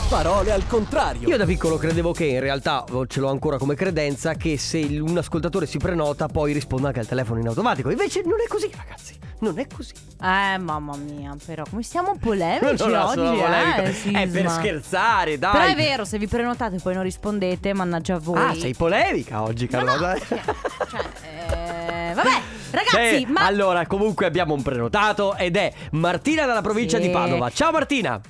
Parole 0.08 0.50
al 0.50 0.66
contrario. 0.66 1.28
Io 1.28 1.36
da 1.36 1.46
piccolo 1.46 1.76
credevo 1.76 2.10
che 2.10 2.24
in 2.24 2.40
realtà 2.40 2.84
oh, 2.90 3.06
ce 3.06 3.20
l'ho 3.20 3.30
ancora 3.30 3.56
come 3.56 3.76
credenza 3.76 4.34
che 4.34 4.58
se 4.58 4.80
un 4.80 5.16
ascoltatore 5.16 5.66
si 5.66 5.78
prenota 5.78 6.26
poi 6.26 6.52
risponda 6.52 6.88
anche 6.88 6.98
al 6.98 7.06
telefono 7.06 7.38
in 7.38 7.46
automatico. 7.46 7.88
Invece 7.88 8.22
non 8.24 8.40
è 8.44 8.48
così, 8.48 8.68
ragazzi. 8.74 9.16
Non 9.42 9.58
è 9.58 9.66
così. 9.66 9.92
Eh, 10.22 10.56
mamma 10.58 10.94
mia, 10.96 11.34
però 11.44 11.64
come 11.68 11.82
siamo 11.82 12.14
polemici 12.16 12.62
Non 12.86 12.94
oggi, 12.94 13.14
sono 13.16 13.30
polemico. 13.36 13.48
eh, 13.48 14.22
È 14.22 14.28
per 14.28 14.42
Sisma. 14.42 14.48
scherzare, 14.50 15.36
dai. 15.38 15.50
Però 15.52 15.64
è 15.64 15.74
vero, 15.74 16.04
se 16.04 16.16
vi 16.18 16.28
prenotate 16.28 16.76
e 16.76 16.78
poi 16.78 16.94
non 16.94 17.02
rispondete, 17.02 17.72
mannaggia 17.72 18.14
a 18.14 18.18
voi. 18.20 18.38
Ah, 18.38 18.54
sei 18.54 18.72
polemica 18.74 19.42
oggi, 19.42 19.66
Carlotta. 19.66 20.16
Cioè, 20.92 22.10
eh, 22.10 22.14
vabbè, 22.14 22.40
ragazzi, 22.70 23.22
Eh, 23.22 23.26
ma 23.26 23.44
Allora, 23.46 23.84
comunque 23.86 24.26
abbiamo 24.26 24.54
un 24.54 24.62
prenotato 24.62 25.34
ed 25.36 25.56
è 25.56 25.72
Martina 25.92 26.46
dalla 26.46 26.60
provincia 26.62 26.98
Sì. 26.98 27.04
di 27.06 27.10
Padova. 27.10 27.50
Ciao 27.50 27.72
Martina. 27.72 28.20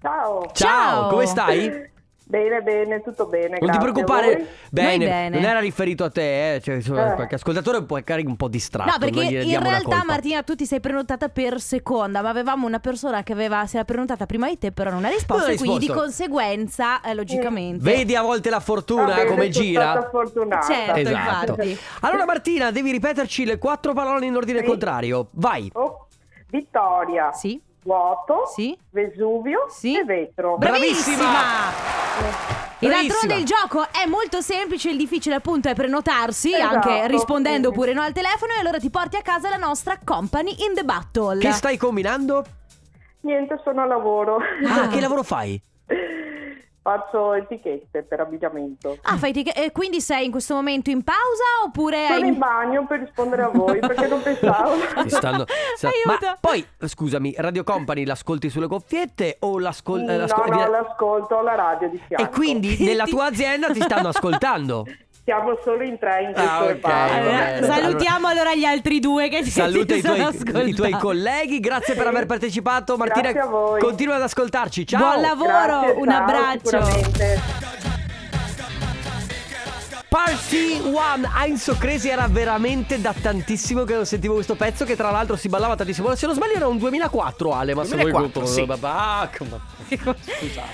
Ciao! 0.00 0.50
Ciao, 0.52 1.08
come 1.08 1.26
stai? 1.26 1.88
Bene, 2.30 2.60
bene, 2.62 3.02
tutto 3.02 3.26
bene. 3.26 3.58
Non 3.60 3.70
ti 3.72 3.78
preoccupare, 3.78 4.46
bene, 4.70 5.04
bene. 5.04 5.28
non 5.30 5.42
era 5.42 5.58
riferito 5.58 6.04
a 6.04 6.10
te, 6.10 6.54
eh. 6.54 6.60
cioè, 6.60 6.76
insomma, 6.76 7.10
Eh. 7.10 7.14
qualche 7.16 7.34
ascoltatore 7.34 7.82
può 7.82 7.98
essere 7.98 8.22
un 8.24 8.36
po' 8.36 8.46
distratto. 8.46 8.88
No, 8.88 8.98
perché 8.98 9.24
in 9.24 9.60
realtà. 9.60 10.04
Martina 10.04 10.44
tu 10.44 10.54
ti 10.54 10.64
sei 10.64 10.78
prenotata 10.78 11.28
per 11.28 11.60
seconda, 11.60 12.22
ma 12.22 12.28
avevamo 12.28 12.68
una 12.68 12.78
persona 12.78 13.24
che 13.24 13.32
aveva, 13.32 13.66
si 13.66 13.74
era 13.74 13.84
prenotata 13.84 14.26
prima 14.26 14.48
di 14.48 14.58
te, 14.58 14.70
però 14.70 14.90
non 14.90 15.04
ha 15.04 15.08
risposto, 15.08 15.48
Non 15.48 15.56
quindi 15.56 15.78
di 15.80 15.86
risposto. 15.86 16.02
conseguenza, 16.02 17.00
eh, 17.00 17.14
logicamente. 17.14 17.82
Vedi 17.82 18.14
a 18.14 18.22
volte 18.22 18.48
la 18.48 18.60
fortuna 18.60 19.06
bene, 19.06 19.24
come 19.24 19.52
sono 19.52 19.64
gira. 19.64 19.90
stata 19.90 20.08
fortunata. 20.10 20.66
Certo, 20.72 20.98
Esatto. 21.00 21.50
infatti. 21.62 21.78
Allora 22.02 22.24
Martina, 22.26 22.70
devi 22.70 22.92
ripeterci 22.92 23.44
le 23.44 23.58
quattro 23.58 23.92
parole 23.92 24.26
in 24.26 24.36
ordine 24.36 24.60
Sì. 24.60 24.66
contrario. 24.66 25.26
Vai. 25.32 25.68
Oh, 25.74 26.06
Vittoria, 26.48 27.32
Sì. 27.32 27.60
Vuoto, 27.82 28.46
Sì. 28.54 28.76
Vesuvio 28.90 29.66
Sì. 29.68 29.96
e 29.98 30.04
vetro. 30.04 30.56
Bravissima! 30.58 31.28
E 32.82 32.86
Bravissima. 32.86 32.90
d'altronde 32.90 33.34
il 33.36 33.44
gioco 33.44 33.86
è 33.90 34.06
molto 34.06 34.40
semplice, 34.40 34.88
il 34.90 34.96
difficile 34.96 35.34
appunto 35.34 35.68
è 35.68 35.74
prenotarsi, 35.74 36.52
Esatto, 36.54 36.88
anche 36.88 37.06
rispondendo 37.08 37.68
sì. 37.68 37.74
pure 37.74 37.92
no 37.92 38.00
al 38.02 38.12
telefono 38.12 38.52
e 38.54 38.58
allora 38.60 38.78
ti 38.78 38.88
porti 38.90 39.16
a 39.16 39.22
casa 39.22 39.50
la 39.50 39.56
nostra 39.56 39.98
company 40.02 40.54
in 40.66 40.74
the 40.74 40.82
battle. 40.84 41.38
Che 41.38 41.52
stai 41.52 41.76
combinando? 41.76 42.44
Niente, 43.20 43.60
sono 43.62 43.82
a 43.82 43.84
lavoro. 43.86 44.38
Ah, 44.66 44.88
che 44.88 44.98
lavoro 45.00 45.22
fai? 45.22 45.60
Faccio 46.82 47.34
etichette 47.34 48.02
per 48.02 48.20
abbigliamento. 48.20 48.96
Ah, 49.02 49.18
fai 49.18 49.32
tic- 49.32 49.56
e 49.56 49.70
quindi 49.70 50.00
sei 50.00 50.24
in 50.24 50.30
questo 50.30 50.54
momento 50.54 50.88
in 50.88 51.02
pausa 51.02 51.66
oppure 51.66 52.06
Sono 52.06 52.20
hai 52.22 52.28
in 52.28 52.38
bagno 52.38 52.86
per 52.86 53.00
rispondere 53.00 53.42
a 53.42 53.48
voi 53.48 53.78
perché 53.80 54.06
non 54.06 54.22
pensavo. 54.22 54.76
Ti 55.02 55.10
stanno... 55.10 55.44
Aiuto. 55.82 56.26
Ma 56.26 56.38
poi, 56.40 56.66
scusami, 56.78 57.34
Radio 57.36 57.64
Company 57.64 58.06
l'ascolti 58.06 58.48
sulle 58.48 58.66
cuffiette 58.66 59.36
o 59.40 59.58
l'ascolti... 59.58 60.06
no, 60.06 60.26
no, 60.26 60.68
l'ascolto 60.70 61.38
alla 61.38 61.54
radio 61.54 61.88
di 61.90 62.00
fianco. 62.06 62.24
E 62.24 62.34
quindi 62.34 62.76
nella 62.84 63.04
tua 63.04 63.26
azienda 63.26 63.68
ti 63.68 63.80
stanno 63.80 64.08
ascoltando. 64.08 64.86
Siamo 65.24 65.56
solo 65.62 65.82
in 65.84 65.98
tre 65.98 66.22
in 66.22 66.32
questo 66.32 66.50
Ah, 66.50 66.62
ok, 66.62 66.66
reparto. 66.68 67.24
va 67.24 67.54
Eh. 67.56 67.62
Salutiamo 67.62 68.26
allora 68.26 68.54
gli 68.54 68.64
altri 68.64 68.98
due 69.00 69.28
che 69.28 69.42
ti 69.42 69.50
Saluta 69.50 69.94
i 69.94 69.98
stanno 70.00 70.14
tuoi, 70.16 70.26
ascoltando. 70.26 70.66
i 70.68 70.72
tuoi 70.74 70.90
colleghi, 70.92 71.60
grazie 71.60 71.94
per 71.94 72.06
aver 72.06 72.26
partecipato. 72.26 72.96
Martina, 72.96 73.30
Grazie 73.30 73.40
a 73.48 73.50
voi. 73.50 73.80
continua 73.80 74.16
ad 74.16 74.22
ascoltarci. 74.22 74.86
Ciao. 74.86 75.00
Buon 75.00 75.20
lavoro, 75.20 75.80
Grazie, 75.80 75.92
un 76.00 76.08
ciao, 76.08 76.20
abbraccio. 76.20 77.89
Party 80.10 80.80
One 80.92 81.24
Heinz 81.36 81.72
Crazy 81.78 82.08
era 82.08 82.26
veramente 82.26 83.00
da 83.00 83.14
tantissimo 83.14 83.84
che 83.84 83.94
non 83.94 84.04
sentivo 84.04 84.34
questo 84.34 84.56
pezzo 84.56 84.84
che 84.84 84.96
tra 84.96 85.12
l'altro 85.12 85.36
si 85.36 85.48
ballava 85.48 85.76
tantissimo. 85.76 86.12
Se 86.16 86.26
non 86.26 86.34
sbaglio 86.34 86.54
era 86.54 86.66
un 86.66 86.78
2004 86.78 87.52
Ale, 87.52 87.74
ma 87.76 87.84
se 87.84 87.94
vuoi 87.94 88.10
2004, 88.10 88.44
sì. 88.46 88.66
Ah, 88.80 89.30
come- 89.38 89.60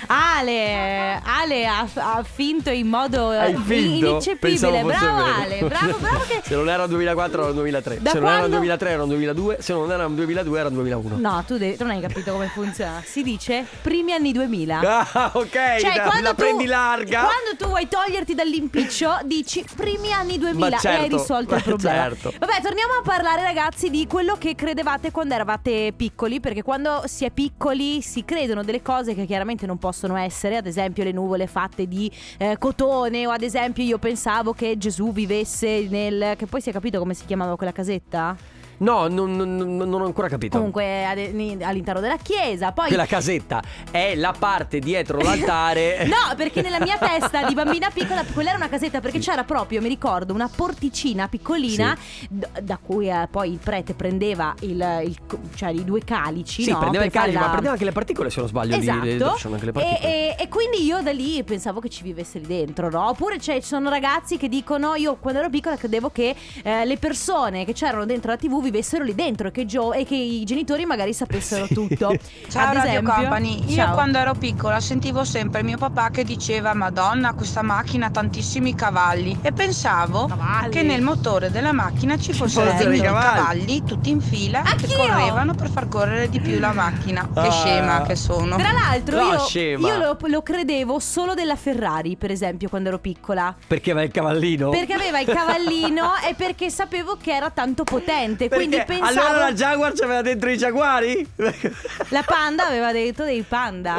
Ale, 0.07 1.21
Ale 1.23 1.67
ha, 1.67 1.87
ha 1.93 2.23
finto 2.23 2.71
in 2.71 2.87
modo 2.87 3.29
Hai 3.29 3.55
finto? 3.55 4.07
ineccepibile. 4.09 4.81
Bravo. 4.83 5.23
Ale, 5.23 5.59
bravo, 5.65 5.97
bravo 5.99 6.23
che 6.27 6.41
Se 6.43 6.55
non 6.55 6.67
era 6.67 6.83
il 6.83 6.89
2004 6.89 7.39
era 7.41 7.49
il 7.49 7.55
2003. 7.55 8.01
Da 8.01 8.09
se 8.09 8.19
non 8.19 8.25
era 8.29 8.33
il 8.33 8.39
quando- 8.39 8.57
2003 8.57 8.89
era 8.89 9.01
il 9.03 9.07
2002. 9.09 9.57
Se 9.59 9.73
non 9.73 9.91
era 9.91 10.03
il 10.05 10.13
2002 10.13 10.59
era 10.59 10.67
il 10.69 10.73
2001. 10.73 11.17
No, 11.19 11.43
tu, 11.45 11.57
devi- 11.59 11.77
tu 11.77 11.83
non 11.83 11.93
hai 11.93 12.01
capito 12.01 12.31
come 12.31 12.47
funziona. 12.51 13.03
Si 13.05 13.21
dice 13.21 13.65
primi 13.83 14.13
anni 14.13 14.31
2000. 14.31 14.79
Ah, 15.13 15.29
ok. 15.33 15.49
Cioè, 15.79 15.95
la, 15.95 16.03
quando 16.03 16.21
la 16.23 16.29
tu, 16.29 16.35
prendi 16.35 16.65
larga. 16.65 17.19
Quando 17.21 17.55
tu 17.57 17.67
vuoi 17.67 17.87
toglierti 17.87 18.33
dall'impiccio, 18.33 19.19
dici 19.27 19.63
primi 19.75 20.11
anni 20.11 20.37
2000 20.37 20.57
Ma 20.57 20.67
e 20.67 20.73
hai 20.73 20.79
certo, 20.79 21.17
risolto 21.17 21.55
il 21.55 21.61
ma 21.61 21.61
problema. 21.75 21.97
certo. 21.97 22.33
Vabbè, 22.39 22.61
torniamo 22.61 22.93
a 22.99 23.01
parlare, 23.03 23.41
ragazzi, 23.43 23.89
di 23.89 24.07
quello 24.07 24.35
che 24.37 24.55
credevate 24.55 25.11
quando 25.11 25.33
eravate 25.33 25.93
piccoli. 25.95 26.39
Perché 26.39 26.63
quando 26.63 27.03
si 27.05 27.25
è 27.25 27.31
piccoli 27.31 28.01
si 28.01 28.25
credono 28.25 28.63
delle 28.63 28.81
cose 28.81 29.13
che 29.13 29.25
chiaramente 29.25 29.65
non 29.65 29.77
possono 29.77 30.15
essere. 30.17 30.57
Ad 30.57 30.65
esempio, 30.65 31.03
le 31.03 31.11
nuvole 31.11 31.47
fatte 31.47 31.87
di 31.87 32.11
eh, 32.37 32.57
cotone. 32.57 33.27
O 33.27 33.31
ad 33.31 33.41
esempio, 33.43 33.83
io 33.83 33.97
pensavo 33.97 34.53
che 34.53 34.77
Gesù 34.77 35.11
vivesse 35.11 35.87
nel. 35.89 36.33
Che 36.37 36.45
poi 36.47 36.61
si 36.61 36.69
è 36.69 36.73
capito 36.73 36.99
come 36.99 37.13
si 37.13 37.25
chiamava 37.25 37.55
quella 37.55 37.71
casetta? 37.71 38.35
No, 38.79 39.07
non, 39.07 39.35
non- 39.35 39.55
non- 39.55 39.75
non 39.75 40.01
ho 40.01 40.05
ancora 40.05 40.27
capito. 40.27 40.57
Comunque, 40.57 41.05
ad- 41.05 41.61
all'interno 41.61 41.99
della 42.01 42.17
chiesa. 42.17 42.71
Poi. 42.71 42.87
Quella 42.87 43.05
casetta 43.05 43.61
è 43.91 44.15
la 44.15 44.33
parte 44.37 44.79
dietro 44.79 45.19
l'altare. 45.19 46.05
No, 46.17 46.35
perché 46.35 46.61
nella 46.61 46.79
mia 46.79 46.97
testa 46.97 47.45
di 47.45 47.53
bambina 47.53 47.89
piccola, 47.91 48.23
quella 48.33 48.49
era 48.49 48.57
una 48.57 48.69
casetta 48.69 48.99
perché 49.01 49.19
c'era 49.19 49.43
proprio, 49.43 49.81
mi 49.81 49.87
ricordo, 49.87 50.33
una 50.33 50.49
porticina 50.53 51.27
piccolina 51.27 51.95
d- 52.29 52.59
da 52.61 52.77
cui 52.81 53.09
eh, 53.09 53.27
poi 53.29 53.51
il 53.51 53.59
prete 53.63 53.93
prendeva 53.93 54.53
il, 54.61 55.01
il 55.05 55.17
co- 55.27 55.39
cioè 55.55 55.69
i 55.69 55.83
due 55.83 56.01
calici. 56.03 56.63
Sì, 56.63 56.71
no? 56.71 56.79
prendeva 56.79 57.03
il 57.03 57.11
Per 57.11 57.19
calice, 57.21 57.39
ma 57.39 57.47
prendeva 57.49 57.71
anche 57.73 57.85
le 57.85 57.91
particole 57.91 58.29
se 58.29 58.39
non 58.39 58.49
sbaglio. 58.49 58.75
lì, 58.75 58.81
Esatto. 58.81 59.05
le- 59.05 59.17
lasciano 59.17 59.53
anche 59.55 59.65
le 59.65 59.71
e, 59.71 59.73
particole. 59.73 60.07
e- 60.07 60.35
e 60.43 60.47
quindi 60.47 60.83
io 60.85 61.01
da 61.01 61.11
lì 61.11 61.43
pensavo 61.43 61.79
che 61.79 61.89
ci 61.89 62.03
vivesse 62.03 62.39
lì 62.39 62.45
dentro, 62.47 62.89
no? 62.89 63.09
Oppure 63.09 63.37
c'è- 63.37 63.59
ci 63.61 63.67
sono 63.67 63.89
ragazzi 63.89 64.37
che 64.37 64.47
dicono: 64.49 64.95
Io 64.95 65.15
quando 65.17 65.39
ero 65.39 65.49
piccola 65.49 65.75
credevo 65.75 66.09
che 66.09 66.35
eh, 66.63 66.85
le 66.85 66.97
persone 66.97 67.65
che 67.65 67.73
c'erano 67.73 68.05
dentro 68.05 68.31
la 68.31 68.37
TV 68.37 68.61
vivessero 68.69 69.03
lì 69.03 69.15
dentro 69.15 69.47
e 69.47 69.51
che, 69.51 69.65
Gio- 69.65 69.93
e 69.93 70.03
che 70.05 70.15
i 70.15 70.43
genitori 70.43 70.85
magari 70.85 71.13
sapessero 71.13 71.65
Sì. 71.65 71.73
tutto. 71.73 72.13
Ciao 72.49 72.67
Ad 72.67 72.73
Radio 72.75 72.89
esempio- 72.91 73.13
Company, 73.13 73.63
io 73.67 73.75
Ciao. 73.75 73.93
quando 73.93 74.17
ero 74.17 74.33
piccola 74.33 74.79
sentivo 74.79 75.23
sempre 75.23 75.63
mio 75.63 75.77
papà 75.77 76.09
che 76.09 76.23
diceva 76.23 76.73
Madonna 76.73 77.33
questa 77.33 77.61
macchina 77.61 78.07
ha 78.07 78.11
tantissimi 78.11 78.75
cavalli 78.75 79.37
e 79.41 79.51
pensavo 79.53 80.27
Cavalli. 80.27 80.69
che 80.69 80.83
nel 80.83 81.01
motore 81.01 81.49
della 81.51 81.71
macchina 81.71 82.17
ci 82.17 82.33
fossero 82.33 82.69
fossero 82.71 82.91
i 82.91 82.99
dentro 82.99 83.09
i 83.11 83.13
cavalli. 83.13 83.37
cavalli 83.39 83.83
tutti 83.83 84.09
in 84.09 84.21
fila 84.21 84.61
che 84.61 84.69
Anch'io. 84.71 84.97
correvano 84.97 85.53
per 85.55 85.69
far 85.69 85.87
correre 85.87 86.29
di 86.29 86.39
più 86.39 86.59
la 86.59 86.73
macchina. 86.73 87.27
Ah. 87.33 87.41
Che 87.43 87.51
scema 87.51 88.01
che 88.03 88.15
sono. 88.15 88.55
Tra 88.57 88.71
l'altro, 88.71 89.15
No, 89.17 89.45
io, 89.53 89.77
io 89.79 89.97
lo, 89.97 90.17
lo 90.19 90.41
credevo 90.41 90.99
solo 90.99 91.33
della 91.33 91.55
Ferrari, 91.55 92.15
per 92.17 92.31
esempio, 92.31 92.69
quando 92.69 92.89
ero 92.89 92.99
piccola. 92.99 93.55
Perché 93.67 93.93
va 93.93 94.01
il 94.03 94.11
cavallino? 94.11 94.69
Perché 94.69 94.93
aveva 94.93 95.19
il 95.19 95.27
cavallino 95.27 96.11
e 96.27 96.33
perché 96.33 96.69
sapevo 96.69 97.17
che 97.21 97.33
era 97.33 97.49
tanto 97.49 97.83
potente. 97.83 98.47
Quindi 98.57 98.83
pensavo. 98.85 99.27
allora 99.27 99.45
la 99.45 99.53
Jaguar 99.53 99.93
c'aveva 99.93 100.21
dentro 100.21 100.49
i 100.49 100.57
giaguari? 100.57 101.27
La 102.09 102.23
panda 102.23 102.67
aveva 102.67 102.91
detto 102.91 103.23
dei 103.23 103.41
panda. 103.41 103.95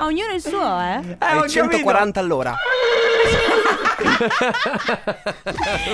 Ognuno 0.00 0.32
il 0.32 0.40
suo, 0.40 0.80
eh? 0.80 1.16
Eh, 1.18 1.36
ho 1.36 1.44
È 1.44 1.48
140 1.48 2.20
all'ora. 2.20 2.54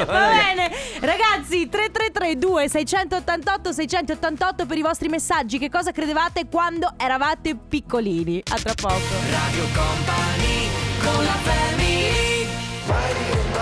Va 0.07 0.29
bene, 0.29 0.71
ragazzi, 1.01 1.69
333 1.69 2.39
2688 2.39 3.73
688 3.73 4.67
per 4.67 4.79
i 4.79 4.83
vostri 4.83 5.09
messaggi. 5.09 5.59
Che 5.59 5.71
cosa 5.71 5.93
credevate 5.93 6.47
quando 6.51 6.93
eravate 6.97 7.57
piccolini? 7.57 8.43
A 8.53 8.57
tra 8.57 8.75
poco. 8.75 9.01
Radio 9.31 9.65
Company 9.75 10.69
con 11.03 11.25
la 11.25 11.37
family 11.43 12.47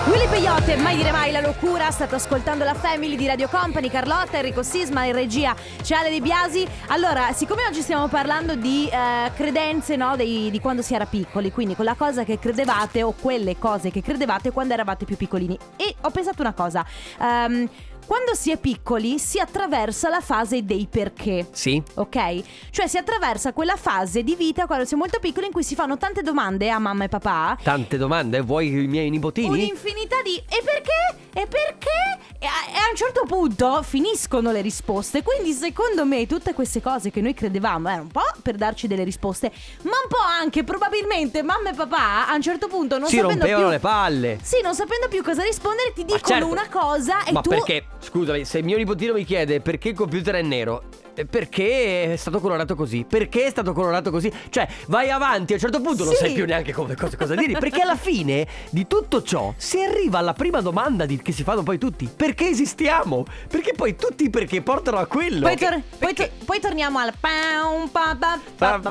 Willy 0.07 0.29
Peyote, 0.29 0.77
mai 0.77 0.97
dire 0.97 1.11
mai 1.12 1.33
la 1.33 1.40
locura. 1.40 1.90
State 1.90 2.14
ascoltando 2.14 2.62
la 2.62 2.75
family 2.75 3.17
di 3.17 3.27
Radio 3.27 3.49
Company, 3.49 3.88
Carlotta, 3.88 4.37
Enrico 4.37 4.62
Sisma, 4.62 5.05
in 5.05 5.14
regia 5.14 5.55
c'è 5.83 5.95
Ale 5.97 6.11
De 6.11 6.21
Biasi. 6.21 6.67
Allora, 6.88 7.33
siccome 7.33 7.62
oggi 7.67 7.81
stiamo 7.81 8.09
parlando 8.09 8.55
di 8.55 8.87
eh, 8.87 9.31
credenze, 9.35 9.97
no, 9.97 10.14
dei- 10.14 10.51
di 10.51 10.61
quando 10.61 10.83
si 10.83 10.95
era 10.95 11.07
piccoli, 11.07 11.51
quindi 11.51 11.75
quella 11.75 11.95
cosa 11.95 12.23
che 12.23 12.38
credevate 12.38 13.03
o 13.03 13.12
quelle 13.19 13.57
cose 13.59 13.90
che 13.90 14.03
credevate 14.03 14.51
quando 14.53 14.75
eravate 14.75 15.07
più 15.07 15.17
piccolini. 15.17 15.59
E 15.77 15.95
ho 16.03 16.11
pensato 16.11 16.43
una 16.43 16.53
cosa. 16.53 16.85
ehm, 17.21 17.69
quando 18.07 18.35
si 18.35 18.51
è 18.51 18.57
piccoli 18.57 19.19
si 19.19 19.38
attraversa 19.38 20.09
la 20.09 20.21
fase 20.21 20.64
dei 20.64 20.87
perché. 20.90 21.47
Sì. 21.53 21.83
Ok? 21.95 22.43
Cioè 22.71 22.87
si 22.87 22.97
attraversa 22.99 23.53
quella 23.53 23.77
fase 23.77 24.23
di 24.23 24.35
vita 24.37 24.67
quando 24.67 24.85
si 24.85 24.95
è 24.95 24.97
molto 24.97 25.19
piccoli 25.19 25.47
in 25.47 25.53
cui 25.53 25.62
si 25.64 25.75
fanno 25.75 25.97
tante 25.97 26.23
domande 26.23 26.71
a 26.71 26.79
mamma 26.79 27.05
e 27.05 27.09
papà 27.09 27.59
Tante 27.62 27.97
domande, 27.97 28.40
vuoi 28.40 28.69
i 28.69 28.87
miei 28.87 29.11
nipotini? 29.11 29.49
Un'infinità 29.49 30.23
di 30.23 30.37
e 30.37 30.62
perché? 30.62 31.23
E 31.37 31.47
perché? 31.47 32.19
E 32.38 32.47
a, 32.47 32.51
e 32.73 32.77
a 32.77 32.90
un 32.90 32.97
certo 32.97 33.25
punto 33.27 33.83
finiscono 33.83 34.53
le 34.53 34.61
risposte. 34.61 35.23
Quindi, 35.23 35.53
secondo 35.53 36.05
me, 36.05 36.27
tutte 36.27 36.55
queste 36.55 36.81
cose 36.81 37.11
che 37.11 37.21
noi 37.21 37.35
credevamo 37.35 37.88
erano 37.88 38.03
un 38.03 38.09
po' 38.09 38.23
per 38.40 38.55
darci 38.55 38.87
delle 38.87 39.03
risposte, 39.03 39.51
ma 39.83 39.90
un 39.90 40.09
po' 40.09 40.19
anche 40.19 40.62
probabilmente 40.62 41.43
mamma 41.43 41.71
e 41.71 41.75
papà 41.75 42.29
a 42.29 42.35
un 42.35 42.43
certo 42.43 42.69
punto 42.69 42.99
non 42.99 43.09
si 43.09 43.17
sapendo 43.17 43.40
rompevano 43.40 43.64
più. 43.64 43.73
le 43.73 43.81
palle. 43.81 44.38
Sì, 44.43 44.61
non 44.62 44.75
sapendo 44.75 45.09
più 45.09 45.23
cosa 45.25 45.43
rispondere, 45.43 45.93
ti 45.93 46.05
dicono 46.05 46.23
certo. 46.23 46.47
una 46.47 46.69
cosa 46.69 47.25
e 47.25 47.33
Ma 47.33 47.40
tu. 47.40 47.49
perché, 47.51 47.85
scusami, 48.05 48.45
se 48.45 48.62
mio 48.62 48.77
nipotino 48.77 49.14
mi 49.14 49.25
chiede 49.25 49.61
perché 49.61 49.88
il 49.88 49.95
computer 49.95 50.35
è 50.35 50.43
nero, 50.43 50.83
perché 51.29 52.12
è 52.12 52.16
stato 52.16 52.40
colorato 52.40 52.74
così? 52.74 53.05
Perché 53.09 53.44
è 53.46 53.50
stato 53.50 53.72
colorato 53.72 54.11
così? 54.11 54.33
Cioè, 54.50 54.66
vai 54.88 55.11
avanti, 55.11 55.53
a 55.53 55.55
un 55.57 55.61
certo 55.61 55.81
punto 55.81 56.05
non 56.05 56.14
Sì. 56.14 56.18
sai 56.24 56.33
più 56.33 56.44
neanche 56.44 56.72
come, 56.72 56.96
cosa, 56.96 57.16
cosa 57.16 57.35
dire. 57.35 57.59
Perché 57.59 57.81
alla 57.83 57.96
fine 57.96 58.46
di 58.70 58.87
tutto 58.87 59.22
ciò 59.22 59.55
si 59.57 59.81
arriva 59.81 60.18
alla 60.18 60.33
prima 60.33 60.61
domanda 60.61 61.07
di- 61.07 61.20
che 61.22 61.33
si 61.33 61.42
fanno 61.44 61.62
poi 61.62 61.79
tutti: 61.79 62.09
perché 62.14 62.48
esistiamo? 62.48 63.24
Perché 63.48 63.72
poi 63.74 63.94
tutti 63.96 64.29
perché 64.31 64.62
portano 64.62 64.98
a 64.98 65.07
quello. 65.07 65.42
Poi, 65.46 65.57
tor- 65.57 65.81
poi 65.98 66.14
to- 66.14 66.29
poi 66.44 66.61
torniamo 66.61 66.98
al 66.98 67.12
pam, 67.18 67.88
pa- 67.88 68.16
pa- 68.18 68.38
pa- 68.57 68.79
Pa- 68.79 68.79
pa- 68.81 68.90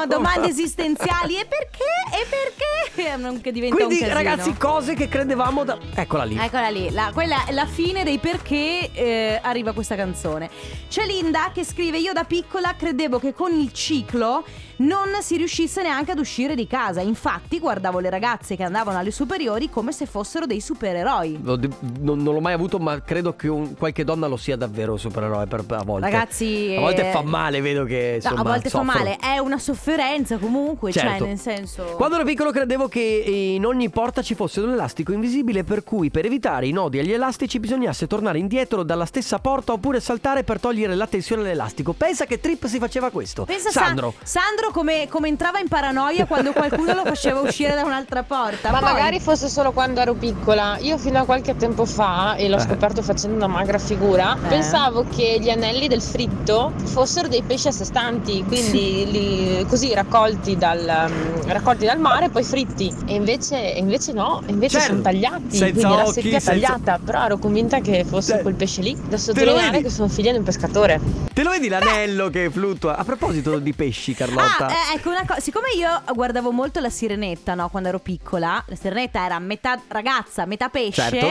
pa- 0.00 0.06
domande 0.06 0.48
esistenziali. 0.48 1.36
E 1.36 1.46
perché? 1.46 1.84
E 2.12 2.26
perché? 2.28 3.16
Non 3.16 3.40
che 3.40 3.50
diventa 3.52 3.74
Quindi, 3.76 3.94
un 3.94 4.00
casino. 4.08 4.16
ragazzi, 4.22 4.54
cose 4.56 4.94
che 4.94 5.08
credevamo 5.08 5.64
da. 5.64 5.78
Eccola 5.94 6.24
lì. 6.24 6.36
Eccola 6.38 6.68
lì, 6.68 6.90
la, 6.90 7.10
quella 7.12 7.44
è 7.46 7.52
la 7.52 7.66
fine 7.66 8.04
dei 8.04 8.18
perché 8.18 8.90
eh, 8.92 9.40
arriva 9.42 9.72
questa 9.72 9.96
canzone. 9.96 10.48
C'è 10.88 11.04
Linda 11.06 11.50
che 11.52 11.63
che 11.64 11.70
scrive 11.72 11.98
io 11.98 12.12
da 12.12 12.24
piccola 12.24 12.74
credevo 12.76 13.18
che 13.18 13.32
con 13.32 13.52
il 13.52 13.72
ciclo 13.72 14.44
non 14.76 15.06
si 15.20 15.36
riuscisse 15.36 15.82
neanche 15.82 16.10
ad 16.10 16.18
uscire 16.18 16.54
di 16.56 16.66
casa. 16.66 17.00
Infatti 17.00 17.58
guardavo 17.60 18.00
le 18.00 18.10
ragazze 18.10 18.56
che 18.56 18.64
andavano 18.64 18.98
alle 18.98 19.12
superiori 19.12 19.70
come 19.70 19.92
se 19.92 20.04
fossero 20.04 20.46
dei 20.46 20.60
supereroi. 20.60 21.38
Non, 21.42 21.60
non 22.00 22.22
l'ho 22.24 22.40
mai 22.40 22.52
avuto, 22.54 22.78
ma 22.78 23.00
credo 23.00 23.34
che 23.36 23.46
un- 23.48 23.74
qualche 23.76 24.02
donna 24.04 24.26
lo 24.26 24.36
sia 24.36 24.56
davvero 24.56 24.96
supereroe 24.96 25.46
per, 25.46 25.64
a 25.68 25.82
volte. 25.84 26.10
Ragazzi, 26.10 26.74
A 26.76 26.80
volte 26.80 27.08
eh, 27.08 27.12
fa 27.12 27.22
male, 27.22 27.60
vedo 27.60 27.84
che 27.84 28.08
No, 28.10 28.14
insomma, 28.16 28.40
a 28.40 28.42
volte 28.42 28.68
soffrono. 28.68 28.92
fa 28.92 28.98
male, 28.98 29.16
è 29.18 29.38
una 29.38 29.58
sofferenza 29.58 30.38
comunque, 30.38 30.92
cioè 30.92 31.02
Certo. 31.02 31.24
nel 31.26 31.38
senso... 31.38 31.82
Quando 31.96 32.16
ero 32.16 32.24
piccolo 32.24 32.50
credevo 32.50 32.88
che 32.88 33.00
in 33.00 33.64
ogni 33.64 33.88
porta 33.90 34.22
ci 34.22 34.34
fosse 34.34 34.60
un 34.60 34.72
elastico 34.72 35.12
invisibile 35.12 35.62
per 35.62 35.84
cui 35.84 36.10
per 36.10 36.26
evitare 36.26 36.66
i 36.66 36.72
nodi 36.72 36.98
agli 36.98 37.12
elastici 37.12 37.60
bisognasse 37.60 38.08
tornare 38.08 38.38
indietro 38.38 38.82
dalla 38.82 39.06
stessa 39.06 39.38
porta 39.38 39.72
oppure 39.72 40.00
saltare 40.00 40.42
per 40.42 40.58
togliere 40.58 40.96
la 40.96 41.06
tensione 41.06 41.42
all'elastico. 41.54 41.92
Pensa 41.92 42.26
che 42.26 42.40
trip 42.40 42.66
si 42.66 42.78
faceva 42.78 43.10
questo. 43.10 43.44
Pensa 43.44 43.70
Sa- 43.70 43.84
Sandro. 43.84 44.14
Sandro 44.22 44.70
come, 44.70 45.06
come 45.08 45.28
entrava 45.28 45.58
in 45.60 45.68
paranoia 45.68 46.26
quando 46.26 46.52
qualcuno 46.52 46.92
lo 46.92 47.04
faceva 47.04 47.40
uscire 47.40 47.74
da 47.74 47.82
un'altra 47.84 48.22
porta. 48.22 48.70
Ma 48.70 48.80
Poi- 48.80 48.92
magari 48.92 49.20
fosse 49.20 49.48
solo 49.48 49.72
quando 49.72 50.00
ero 50.00 50.14
piccola. 50.14 50.76
Io 50.80 50.98
fino 50.98 51.20
a 51.20 51.24
qualche 51.24 51.56
tempo 51.56 51.84
fa, 51.86 52.34
e 52.34 52.48
l'ho 52.48 52.56
Eh. 52.56 52.60
scoperto 52.60 53.02
facendo 53.02 53.36
una 53.36 53.46
magra 53.46 53.78
figura, 53.78 54.36
Eh. 54.36 54.48
pensavo 54.48 55.04
che 55.08 55.38
gli 55.40 55.48
anelli 55.50 55.88
del 55.88 56.02
fritto 56.02 56.72
fossero 56.84 57.28
dei 57.28 57.42
pesci 57.42 57.68
a 57.68 57.72
sé 57.72 57.84
stanti, 57.84 58.44
quindi 58.44 59.10
li- 59.10 59.66
così 59.68 59.94
raccolti 59.94 60.56
dal, 60.56 61.08
mm, 61.08 61.48
raccolti 61.48 61.84
dal 61.86 61.98
mare 62.00 62.26
e 62.26 62.30
poi 62.30 62.42
fritti. 62.42 62.92
E 63.06 63.14
invece, 63.14 63.74
e 63.74 63.78
invece 63.78 64.12
no, 64.12 64.42
invece 64.46 64.78
Certo. 64.78 64.92
sono 64.92 65.02
tagliati, 65.02 65.56
Senza 65.56 65.86
quindi 65.88 66.02
la 66.02 66.12
seppia 66.12 66.40
senza- 66.40 66.50
tagliata. 66.50 67.00
Però 67.04 67.24
ero 67.24 67.38
convinta 67.38 67.78
che 67.80 68.04
fosse 68.04 68.38
Eh. 68.38 68.42
quel 68.42 68.54
pesce 68.54 68.80
lì. 68.82 68.96
Da 69.08 69.16
sottolineare 69.16 69.80
che 69.82 69.90
sono 69.90 70.08
figlia 70.08 70.32
di 70.32 70.38
un 70.38 70.44
pescatore. 70.44 71.00
Te 71.32 71.42
lo 71.44 71.50
vedi 71.50 71.68
l'anello 71.68 72.30
che 72.30 72.50
fluttua? 72.50 72.96
A 72.96 73.04
proposito 73.04 73.58
di 73.58 73.72
pesci, 73.74 74.14
Carlotta. 74.14 74.66
Ah, 74.66 74.72
eh, 74.72 74.96
ecco 74.96 75.10
una 75.10 75.24
cosa, 75.26 75.38
siccome 75.40 75.68
io 75.76 76.02
guardavo 76.14 76.50
molto 76.50 76.80
la 76.80 76.90
sirenetta, 76.90 77.54
no, 77.54 77.68
quando 77.68 77.90
ero 77.90 77.98
piccola, 78.00 78.64
la 78.66 78.74
sirenetta 78.74 79.24
era 79.24 79.38
metà 79.38 79.80
ragazza, 79.88 80.46
metà 80.46 80.68
pesce. 80.70 81.08
Certo. 81.10 81.26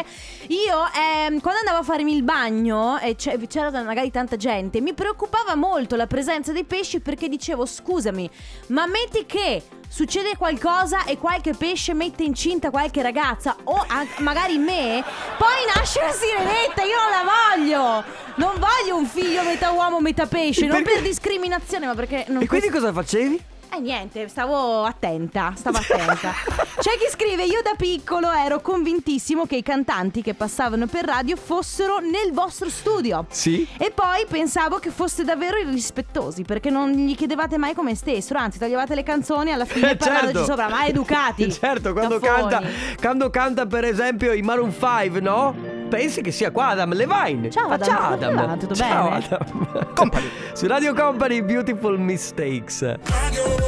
Io 0.50 0.78
ehm, 0.96 1.40
quando 1.42 1.60
andavo 1.60 1.80
a 1.80 1.84
farmi 1.84 2.14
il 2.16 2.24
bagno 2.24 3.00
e 3.00 3.16
c'è- 3.16 3.38
c'era 3.48 3.72
magari 3.84 4.12
tanta 4.12 4.36
gente, 4.38 4.80
mi 4.82 4.94
preoccupava 4.94 5.56
molto 5.56 5.96
la 5.96 6.08
presenza 6.08 6.52
dei 6.54 6.64
pesci 6.64 7.00
perché 7.00 7.28
dicevo 7.28 7.66
"Scusami, 7.66 8.30
ma 8.68 8.86
metti 8.86 9.26
che 9.26 9.64
Succede 9.96 10.36
qualcosa 10.38 11.06
e 11.06 11.20
qualche 11.20 11.54
pesce 11.54 11.94
mette 11.94 12.24
incinta 12.24 12.72
qualche 12.72 13.04
ragazza 13.04 13.56
o 13.66 13.86
anche 13.88 14.24
magari 14.24 14.58
me, 14.58 15.04
poi 15.38 15.72
nasce 15.76 16.02
la 16.02 16.12
sirenetta, 16.12 16.82
io 16.82 16.96
non 16.98 17.12
la 17.12 17.24
voglio! 17.30 18.04
Non 18.38 18.54
voglio 18.58 18.98
un 18.98 19.06
figlio 19.06 19.44
metà 19.44 19.70
uomo, 19.70 20.00
metà 20.00 20.26
pesce, 20.26 20.66
non 20.66 20.82
Perché? 20.82 20.94
per 20.94 21.04
discriminazione, 21.04 21.86
ma 21.86 21.94
perché 21.94 22.26
non 22.30 22.42
e 22.42 22.48
quindi 22.48 22.70
cosa 22.70 22.92
facevi? 22.92 23.40
Eh 23.76 23.80
niente, 23.80 24.28
stavo 24.28 24.84
attenta, 24.84 25.54
stavo 25.56 25.78
attenta. 25.78 26.32
C'è 26.80 26.92
chi 26.98 27.10
scrive, 27.10 27.44
io 27.44 27.62
da 27.64 27.74
piccolo 27.78 28.30
ero 28.32 28.60
convintissimo 28.60 29.46
che 29.46 29.56
i 29.56 29.64
cantanti 29.64 30.22
che 30.22 30.34
passavano 30.34 30.86
per 30.86 31.06
radio 31.06 31.36
fossero 31.36 32.00
nel 32.00 32.32
vostro 32.34 32.70
studio. 32.70 33.26
Sì. 33.30 33.68
E 33.78 33.92
poi 33.92 34.26
pensavo 34.28 34.80
che 34.80 34.90
foste 34.90 35.24
davvero 35.24 35.58
irrispettosi 35.58 36.44
perché 36.44 36.70
non 36.70 36.92
gli 36.92 37.16
chiedevate 37.16 37.58
mai 37.58 37.74
come 37.74 37.96
stessero, 37.96 38.40
anzi 38.40 38.60
toglievate 38.60 38.96
le 38.96 39.04
canzoni 39.04 39.52
alla 39.52 39.66
fine 39.66 39.82
Eh, 39.94 39.96
parlandoci 39.96 40.34
certo. 40.34 40.46
sopra, 40.46 40.70
ma 40.70 40.86
educati. 40.86 41.52
Certo, 41.64 41.94
quando 41.94 42.20
Caffoni. 42.20 42.50
canta, 42.50 42.68
quando 43.00 43.30
canta 43.30 43.66
per 43.66 43.86
esempio 43.86 44.34
i 44.34 44.42
Maroon 44.42 44.72
5, 44.72 45.20
no? 45.22 45.56
Pensi 45.88 46.22
che 46.22 46.32
sia 46.32 46.52
qua 46.52 46.70
Adam 46.70 46.94
Levine. 46.94 47.50
Ciao, 47.50 47.70
Adam, 47.70 47.88
ciao 47.88 48.14
Adam. 48.14 48.36
va? 48.36 48.58
Tutto 48.58 48.76
ciao 48.76 49.10
bene? 49.10 49.26
Adam. 49.26 49.94
Company. 49.94 50.30
Su 50.54 50.68
Radio 50.68 50.94
Company 50.94 51.42
Beautiful 51.44 52.00
Mistakes. 52.00 53.62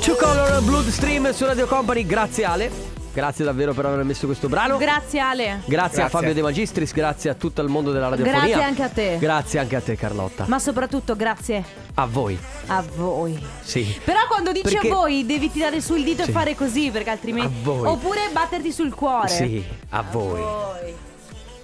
Two 0.00 0.16
Color 0.16 0.62
Blood 0.62 0.88
Stream 0.88 1.32
su 1.32 1.44
Radio 1.44 1.66
Company, 1.66 2.04
grazie 2.04 2.44
Ale. 2.44 2.70
Grazie 3.12 3.44
davvero 3.44 3.72
per 3.72 3.86
aver 3.86 4.04
messo 4.04 4.26
questo 4.26 4.48
brano. 4.48 4.76
Grazie 4.76 5.20
Ale. 5.20 5.60
Grazie, 5.64 6.02
a 6.02 6.08
Fabio 6.08 6.34
De 6.34 6.42
Magistris, 6.42 6.92
grazie 6.92 7.30
a 7.30 7.34
tutto 7.34 7.62
il 7.62 7.68
mondo 7.68 7.92
della 7.92 8.08
radiofonia. 8.08 8.40
Grazie 8.40 8.62
anche 8.62 8.82
a 8.82 8.88
te. 8.88 9.16
Grazie 9.18 9.58
anche 9.60 9.76
a 9.76 9.80
te 9.80 9.96
Carlotta. 9.96 10.44
Ma 10.48 10.58
soprattutto 10.58 11.14
grazie 11.16 11.64
A 11.94 12.04
voi. 12.06 12.38
a 12.66 12.84
voi. 12.96 13.40
Sì. 13.62 13.98
Però 14.04 14.18
quando 14.28 14.52
dici 14.52 14.70
Perché- 14.74 14.88
a 14.90 14.94
voi 14.94 15.24
devi 15.24 15.50
tirare 15.50 15.80
su 15.80 15.94
il 15.94 16.04
dito 16.04 16.24
Sì. 16.24 16.30
e 16.30 16.32
fare 16.32 16.54
così 16.54 16.90
perché 16.90 17.10
altrimenti... 17.10 17.46
A 17.46 17.62
voi. 17.62 17.86
Oppure 17.88 18.28
batterti 18.32 18.70
sul 18.72 18.92
cuore. 18.92 19.28
Sì, 19.28 19.64
a 19.90 20.02
voi. 20.10 20.40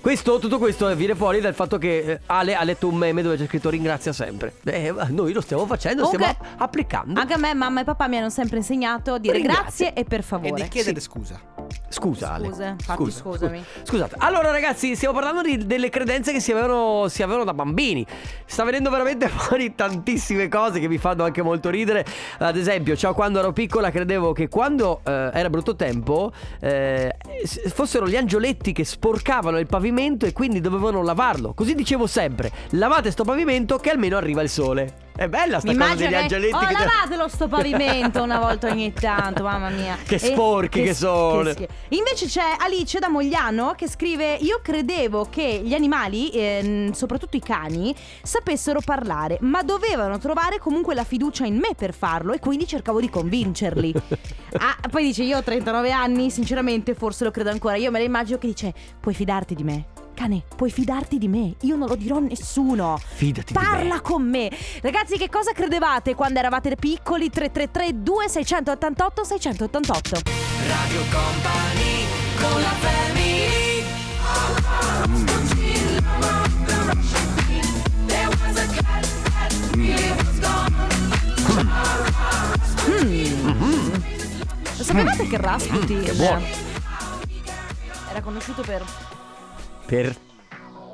Questo, 0.02 0.40
tutto 0.40 0.58
questo 0.58 0.92
viene 0.96 1.14
fuori 1.14 1.40
dal 1.40 1.54
fatto 1.54 1.78
che 1.78 1.98
eh, 1.98 2.20
Ale 2.26 2.56
ha 2.56 2.64
letto 2.64 2.88
un 2.88 2.96
meme 2.96 3.22
dove 3.22 3.36
c'è 3.36 3.46
scritto 3.46 3.70
ringrazia 3.70 4.12
sempre. 4.12 4.52
Eh, 4.64 4.92
noi 5.10 5.32
lo 5.32 5.40
stiamo 5.40 5.64
facendo, 5.64 6.02
Comunque, 6.02 6.34
stiamo 6.40 6.54
applicando. 6.58 7.20
Anche 7.20 7.34
a 7.34 7.38
me 7.38 7.54
mamma 7.54 7.82
e 7.82 7.84
papà 7.84 8.08
mi 8.08 8.16
hanno 8.16 8.28
sempre 8.28 8.56
insegnato 8.56 9.12
a 9.14 9.18
dire 9.18 9.34
Ringrazia. 9.34 9.62
grazie 9.90 9.92
e 9.94 10.04
per 10.04 10.24
favore. 10.24 10.60
E 10.60 10.64
di 10.64 10.68
chiedere 10.68 10.98
scusa. 10.98 11.40
Scusa 11.88 12.32
Ale. 12.32 12.48
Scuse, 12.48 12.64
infatti, 12.64 13.02
Scusa, 13.04 13.20
scusami. 13.20 13.58
scusa. 13.64 13.84
Scusate. 13.84 14.14
Allora 14.18 14.50
ragazzi, 14.50 14.96
stiamo 14.96 15.14
parlando 15.14 15.42
di- 15.42 15.66
delle 15.66 15.88
credenze 15.88 16.32
che 16.32 16.40
si 16.40 16.50
avevano, 16.50 17.06
si 17.06 17.22
avevano 17.22 17.44
da 17.44 17.54
bambini. 17.54 18.04
Sta 18.44 18.64
venendo 18.64 18.90
veramente 18.90 19.28
fuori 19.30 19.72
tantissime 19.76 20.48
cose 20.48 20.80
che 20.80 20.88
mi 20.88 20.98
fanno 20.98 21.22
anche 21.22 21.42
molto 21.42 21.70
ridere. 21.70 22.04
Ad 22.38 22.56
esempio, 22.56 22.96
ciao, 22.96 23.14
quando 23.14 23.38
ero 23.38 23.52
piccola 23.52 23.92
credevo 23.92 24.32
che 24.32 24.48
quando 24.48 25.00
eh, 25.04 25.30
era 25.32 25.48
brutto 25.48 25.76
tempo 25.76 26.32
eh, 26.60 27.14
fossero 27.72 28.08
gli 28.08 28.16
angioletti 28.16 28.72
che 28.72 28.84
sporcavano 28.84 29.60
il 29.60 29.66
pavimento 29.66 29.90
e 30.26 30.32
quindi 30.32 30.60
dovevano 30.60 31.02
lavarlo. 31.02 31.54
Così 31.54 31.74
dicevo 31.74 32.06
sempre, 32.06 32.50
lavate 32.70 33.10
sto 33.10 33.24
pavimento 33.24 33.78
che 33.78 33.90
almeno 33.90 34.16
arriva 34.16 34.42
il 34.42 34.48
sole. 34.48 35.10
È 35.14 35.28
bella 35.28 35.60
sta 35.60 35.70
Mi 35.70 35.76
cosa 35.76 35.94
degli 35.94 36.08
che 36.08 36.16
angioletti 36.16 36.54
oh, 36.54 36.58
che... 36.58 36.72
lavatelo 36.72 37.28
sto 37.28 37.46
pavimento 37.46 38.22
una 38.22 38.38
volta 38.38 38.70
ogni 38.70 38.92
tanto, 38.94 39.42
mamma 39.42 39.68
mia. 39.68 39.98
Che 40.02 40.18
sporchi 40.18 40.82
che 40.82 40.94
s- 40.94 40.98
sono. 40.98 41.50
schifo. 41.50 41.70
Invece 41.88 42.26
c'è 42.26 42.56
Alice 42.58 42.98
da 42.98 43.08
Mogliano 43.08 43.74
che 43.76 43.88
scrive: 43.88 44.36
Io 44.36 44.60
credevo 44.62 45.26
che 45.28 45.60
gli 45.62 45.74
animali, 45.74 46.30
ehm, 46.30 46.92
soprattutto 46.92 47.36
i 47.36 47.40
cani, 47.40 47.94
sapessero 48.22 48.80
parlare, 48.82 49.36
ma 49.40 49.62
dovevano 49.62 50.16
trovare 50.18 50.58
comunque 50.58 50.94
la 50.94 51.04
fiducia 51.04 51.44
in 51.44 51.56
me 51.56 51.74
per 51.76 51.92
farlo 51.92 52.32
e 52.32 52.38
quindi 52.38 52.66
cercavo 52.66 52.98
di 52.98 53.10
convincerli. 53.10 53.92
ah, 54.56 54.76
poi 54.90 55.04
dice: 55.04 55.24
Io 55.24 55.36
ho 55.36 55.42
39 55.42 55.92
anni, 55.92 56.30
sinceramente, 56.30 56.94
forse 56.94 57.24
lo 57.24 57.30
credo 57.30 57.50
ancora. 57.50 57.76
Io 57.76 57.90
me 57.90 57.98
la 57.98 58.04
immagino 58.04 58.38
che 58.38 58.46
dice: 58.46 58.72
Puoi 58.98 59.14
fidarti 59.14 59.54
di 59.54 59.62
me. 59.62 59.84
Cane, 60.14 60.42
puoi 60.56 60.70
fidarti 60.70 61.18
di 61.18 61.26
me, 61.28 61.54
io 61.62 61.76
non 61.76 61.88
lo 61.88 61.96
dirò 61.96 62.16
a 62.16 62.20
nessuno. 62.20 62.98
Fidati 63.14 63.52
di 63.52 63.58
me. 63.58 63.64
Parla 63.64 64.00
con 64.00 64.22
me. 64.28 64.50
Ragazzi, 64.80 65.16
che 65.16 65.28
cosa 65.28 65.52
credevate 65.52 66.14
quando 66.14 66.38
eravate 66.38 66.76
piccoli? 66.76 67.30
333 67.30 68.02
2688 68.02 69.24
688. 69.24 70.20
Radio 70.68 71.00
Company 71.10 72.06
con 72.40 72.60
la 72.60 72.68
family 72.80 73.40
Lo 84.76 84.84
sapevate 84.84 85.26
che 85.26 85.36
Rasputin 85.36 85.98
Mm. 85.98 86.02
che 86.04 86.12
buono. 86.12 86.44
era 88.10 88.20
conosciuto 88.20 88.62
per 88.62 88.82
Per 89.92 90.16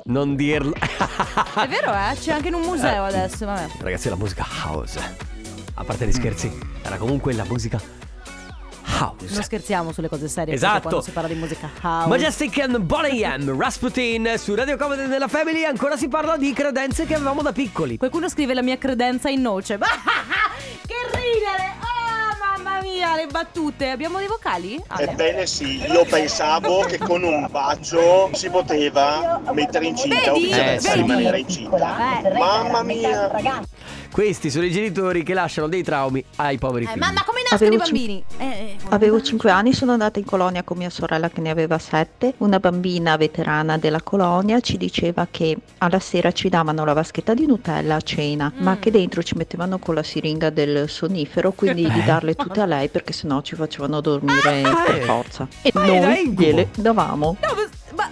non 0.07 0.35
dirlo. 0.35 0.73
È 0.73 1.67
vero, 1.69 1.93
eh? 1.93 2.17
C'è 2.19 2.33
anche 2.33 2.49
in 2.49 2.53
un 2.55 2.63
museo 2.63 3.05
adesso, 3.05 3.45
vabbè. 3.45 3.67
Ragazzi, 3.79 4.09
la 4.09 4.17
musica 4.17 4.45
house. 4.65 4.99
A 5.75 5.85
parte 5.85 6.05
gli 6.05 6.11
scherzi, 6.11 6.51
era 6.81 6.97
comunque 6.97 7.31
la 7.31 7.45
musica 7.45 7.79
house. 8.99 9.33
Non 9.33 9.43
scherziamo 9.43 9.93
sulle 9.93 10.09
cose 10.09 10.27
serie 10.27 10.53
Esatto. 10.53 10.81
quando 10.81 11.01
si 11.01 11.11
parla 11.11 11.29
di 11.29 11.35
musica 11.35 11.69
house. 11.81 12.09
Majestic 12.09 12.59
and 12.59 12.77
Bonnie 12.79 13.37
M, 13.37 13.57
Rasputin 13.57 14.33
su 14.37 14.53
Radio 14.53 14.75
Comedy 14.75 15.07
nella 15.07 15.29
Family. 15.29 15.63
Ancora 15.63 15.95
si 15.95 16.09
parla 16.09 16.35
di 16.35 16.51
credenze 16.51 17.05
che 17.05 17.15
avevamo 17.15 17.41
da 17.41 17.53
piccoli. 17.53 17.95
Qualcuno 17.97 18.27
scrive 18.27 18.53
la 18.53 18.61
mia 18.61 18.77
credenza 18.77 19.29
in 19.29 19.39
noce. 19.39 19.79
mia, 22.99 23.15
le 23.15 23.27
battute. 23.27 23.89
Abbiamo 23.89 24.17
dei 24.17 24.27
vocali? 24.27 24.79
Ale. 24.87 25.11
Ebbene 25.11 25.45
sì, 25.47 25.81
io 25.85 26.03
pensavo 26.05 26.81
che 26.81 26.97
con 26.97 27.23
un 27.23 27.47
bacio 27.49 28.29
si 28.33 28.49
poteva 28.49 29.41
mettere 29.53 29.85
incinta 29.85 30.31
o 30.31 30.33
Vedi? 30.33 30.45
viceversa 30.47 30.89
Vedi? 30.89 31.01
rimanere 31.01 31.39
incinta. 31.39 32.21
Eh, 32.23 32.37
Mamma 32.37 32.83
mia! 32.83 33.29
Questi 34.11 34.49
sono 34.49 34.65
i 34.65 34.71
genitori 34.71 35.23
che 35.23 35.33
lasciano 35.33 35.67
dei 35.67 35.83
traumi 35.83 36.23
ai 36.37 36.57
poveri 36.57 36.85
Eh, 36.85 36.87
figli. 36.89 36.99
ma, 36.99 37.11
ma 37.11 37.23
come 37.23 37.39
nascono 37.49 37.73
i 37.73 37.77
bambini? 37.77 38.23
Eh, 38.37 38.45
eh, 38.45 38.75
Avevo 38.91 39.21
5 39.21 39.51
anni, 39.51 39.71
sono 39.73 39.91
andata 39.91 40.17
in 40.17 40.25
colonia 40.25 40.63
con 40.63 40.75
mia 40.77 40.89
sorella 40.89 41.29
che 41.29 41.41
ne 41.41 41.51
aveva 41.51 41.77
7. 41.77 42.33
Una 42.37 42.59
bambina 42.59 43.17
veterana 43.17 43.77
della 43.77 44.01
colonia 44.01 44.59
ci 44.61 44.77
diceva 44.77 45.27
che 45.29 45.55
alla 45.77 45.99
sera 45.99 46.31
ci 46.31 46.49
davano 46.49 46.83
la 46.85 46.93
vaschetta 46.93 47.35
di 47.35 47.45
Nutella 47.45 47.95
a 47.95 48.01
cena, 48.01 48.51
Mm. 48.55 48.63
ma 48.63 48.77
che 48.79 48.89
dentro 48.89 49.21
ci 49.21 49.35
mettevano 49.35 49.77
con 49.77 49.93
la 49.93 50.01
siringa 50.01 50.49
del 50.49 50.89
sonnifero, 50.89 51.51
quindi 51.51 51.87
di 51.87 52.03
darle 52.03 52.33
tutte 52.33 52.61
a 52.61 52.65
lei 52.65 52.89
perché 52.89 53.13
sennò 53.13 53.41
ci 53.41 53.53
facevano 53.55 54.01
dormire 54.01 54.63
Ah, 54.63 54.83
per 54.85 54.95
eh. 54.95 55.01
forza. 55.01 55.47
E 55.61 55.69
Ma 55.75 55.85
noi 55.85 56.33
gliele 56.35 56.69
davamo. 56.75 57.37
No, 57.39 57.47
ma, 57.95 57.95
ma, 57.95 58.09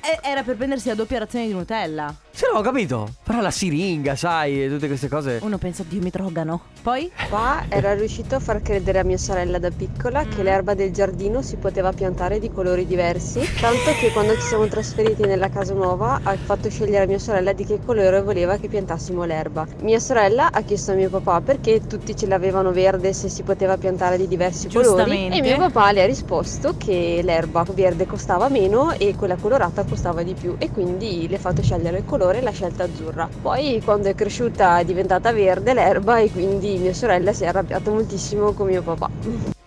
eh, 0.00 0.18
era 0.22 0.44
per 0.44 0.56
prendersi 0.56 0.86
la 0.88 0.94
doppia 0.94 1.18
razione 1.18 1.46
di 1.48 1.52
Nutella. 1.52 2.14
Sì, 2.32 2.44
no, 2.52 2.58
ho 2.58 2.62
capito. 2.62 3.08
Però 3.22 3.40
la 3.40 3.50
siringa, 3.50 4.14
sai, 4.16 4.64
e 4.64 4.68
tutte 4.68 4.86
queste 4.86 5.08
cose. 5.08 5.40
Uno 5.42 5.58
pensa, 5.58 5.84
Dio 5.86 6.00
mi 6.00 6.10
drogano. 6.10 6.60
Poi? 6.82 7.10
Papà 7.14 7.64
era 7.68 7.94
riuscito 7.94 8.36
a 8.36 8.40
far 8.40 8.62
credere 8.62 9.00
a 9.00 9.04
mia 9.04 9.18
sorella 9.18 9.58
da 9.58 9.70
piccola 9.70 10.24
che 10.24 10.42
l'erba 10.42 10.74
del 10.74 10.92
giardino 10.92 11.42
si 11.42 11.56
poteva 11.56 11.92
piantare 11.92 12.38
di 12.38 12.50
colori 12.50 12.86
diversi, 12.86 13.40
tanto 13.60 13.90
che 14.00 14.10
quando 14.12 14.34
ci 14.36 14.42
siamo 14.42 14.66
trasferiti 14.66 15.22
nella 15.22 15.50
casa 15.50 15.74
nuova 15.74 16.20
ha 16.22 16.34
fatto 16.36 16.70
scegliere 16.70 17.04
a 17.04 17.06
mia 17.06 17.18
sorella 17.18 17.52
di 17.52 17.66
che 17.66 17.80
colore 17.84 18.22
voleva 18.22 18.56
che 18.56 18.68
piantassimo 18.68 19.24
l'erba. 19.24 19.66
Mia 19.82 19.98
sorella 19.98 20.50
ha 20.52 20.62
chiesto 20.62 20.92
a 20.92 20.94
mio 20.94 21.10
papà 21.10 21.42
perché 21.42 21.86
tutti 21.86 22.16
ce 22.16 22.26
l'avevano 22.26 22.72
verde 22.72 23.12
se 23.12 23.28
si 23.28 23.42
poteva 23.42 23.76
piantare 23.76 24.16
di 24.16 24.26
diversi 24.26 24.68
colori 24.68 24.86
Giustamente. 24.86 25.36
e 25.36 25.40
mio 25.42 25.58
papà 25.58 25.92
le 25.92 26.02
ha 26.02 26.06
risposto 26.06 26.74
che 26.78 27.20
l'erba 27.22 27.64
verde 27.74 28.06
costava 28.06 28.48
meno 28.48 28.92
e 28.92 29.14
quella 29.16 29.36
colorata 29.36 29.84
costava 29.84 30.22
di 30.22 30.32
più 30.32 30.54
e 30.58 30.70
quindi 30.70 31.28
le 31.28 31.36
ha 31.36 31.38
fatto 31.40 31.62
scegliere 31.62 31.98
il 31.98 32.04
colore 32.04 32.19
e 32.28 32.42
l'ha 32.42 32.50
scelta 32.50 32.84
azzurra. 32.84 33.28
Poi 33.40 33.80
quando 33.84 34.08
è 34.08 34.14
cresciuta 34.14 34.78
è 34.78 34.84
diventata 34.84 35.32
verde 35.32 35.74
l'erba 35.74 36.18
e 36.18 36.30
quindi 36.30 36.76
mia 36.76 36.92
sorella 36.92 37.32
si 37.32 37.44
è 37.44 37.46
arrabbiata 37.46 37.90
moltissimo 37.90 38.52
con 38.52 38.66
mio 38.66 38.82
papà. 38.82 39.08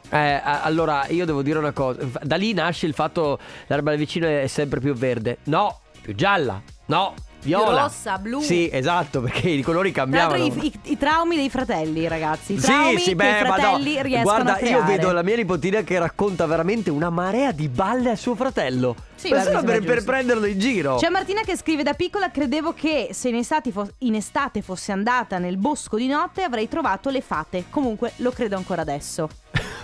Eh, 0.10 0.42
allora, 0.44 1.08
io 1.08 1.26
devo 1.26 1.42
dire 1.42 1.58
una 1.58 1.72
cosa. 1.72 2.00
Da 2.22 2.36
lì 2.36 2.54
nasce 2.54 2.86
il 2.86 2.94
fatto 2.94 3.40
l'erba 3.66 3.90
del 3.90 4.00
vicino 4.00 4.28
è 4.28 4.46
sempre 4.48 4.80
più 4.80 4.94
verde. 4.94 5.40
No, 5.46 5.80
più 6.02 6.14
gialla. 6.14 6.62
No, 6.86 7.14
viola. 7.44 7.82
rossa, 7.84 8.18
blu. 8.18 8.42
Sì, 8.42 8.70
esatto, 8.72 9.22
perché 9.22 9.50
i 9.50 9.62
colori 9.62 9.92
Tra 9.92 10.02
cambiavano. 10.04 10.44
i, 10.44 10.66
i- 10.66 10.80
i 10.92 10.98
traumi 10.98 11.36
dei 11.36 11.50
fratelli, 11.50 12.08
ragazzi. 12.08 12.54
I 12.54 12.60
Sì, 12.60 12.66
traumi 12.66 12.98
sì, 13.00 13.10
che 13.10 13.16
beh, 13.16 13.30
i 13.30 13.46
fratelli 13.46 14.02
riescono 14.02 14.22
Guarda, 14.24 14.54
a 14.54 14.56
creare. 14.58 14.76
io 14.78 14.84
vedo 14.86 15.12
la 15.12 15.22
mia 15.24 15.36
nipotina 15.36 15.82
che 15.82 16.00
racconta 16.00 16.46
veramente 16.46 16.90
una 16.90 17.10
marea 17.10 17.52
di 17.52 17.68
balle 17.70 18.10
a 18.12 18.16
suo 18.16 18.36
fratello. 18.36 18.96
Sì, 19.16 19.30
Ma 19.30 19.36
guarda, 19.42 19.60
solo 19.60 19.72
per, 19.72 19.84
per 19.84 20.04
prenderlo 20.04 20.46
in 20.46 20.60
giro. 20.60 20.96
C'è 20.98 21.10
Martina 21.10 21.42
che 21.42 21.56
scrive 21.56 21.84
da 21.84 21.94
piccola 21.94 22.30
credevo 22.30 22.74
che 22.74 23.10
se 23.14 23.30
in 23.30 23.36
estate, 23.36 23.72
fo- 23.72 23.90
in 24.00 24.16
estate 24.16 24.62
fossi 24.62 24.92
andata 24.92 25.38
nel 25.38 25.56
bosco 25.58 25.96
di 25.96 26.08
notte 26.08 26.44
avrei 26.44 26.68
trovato 26.68 27.10
le 27.10 27.22
fate. 27.22 27.66
Comunque 27.70 28.12
lo 28.18 28.32
credo 28.32 28.58
ancora 28.58 28.82
adesso. 28.82 29.30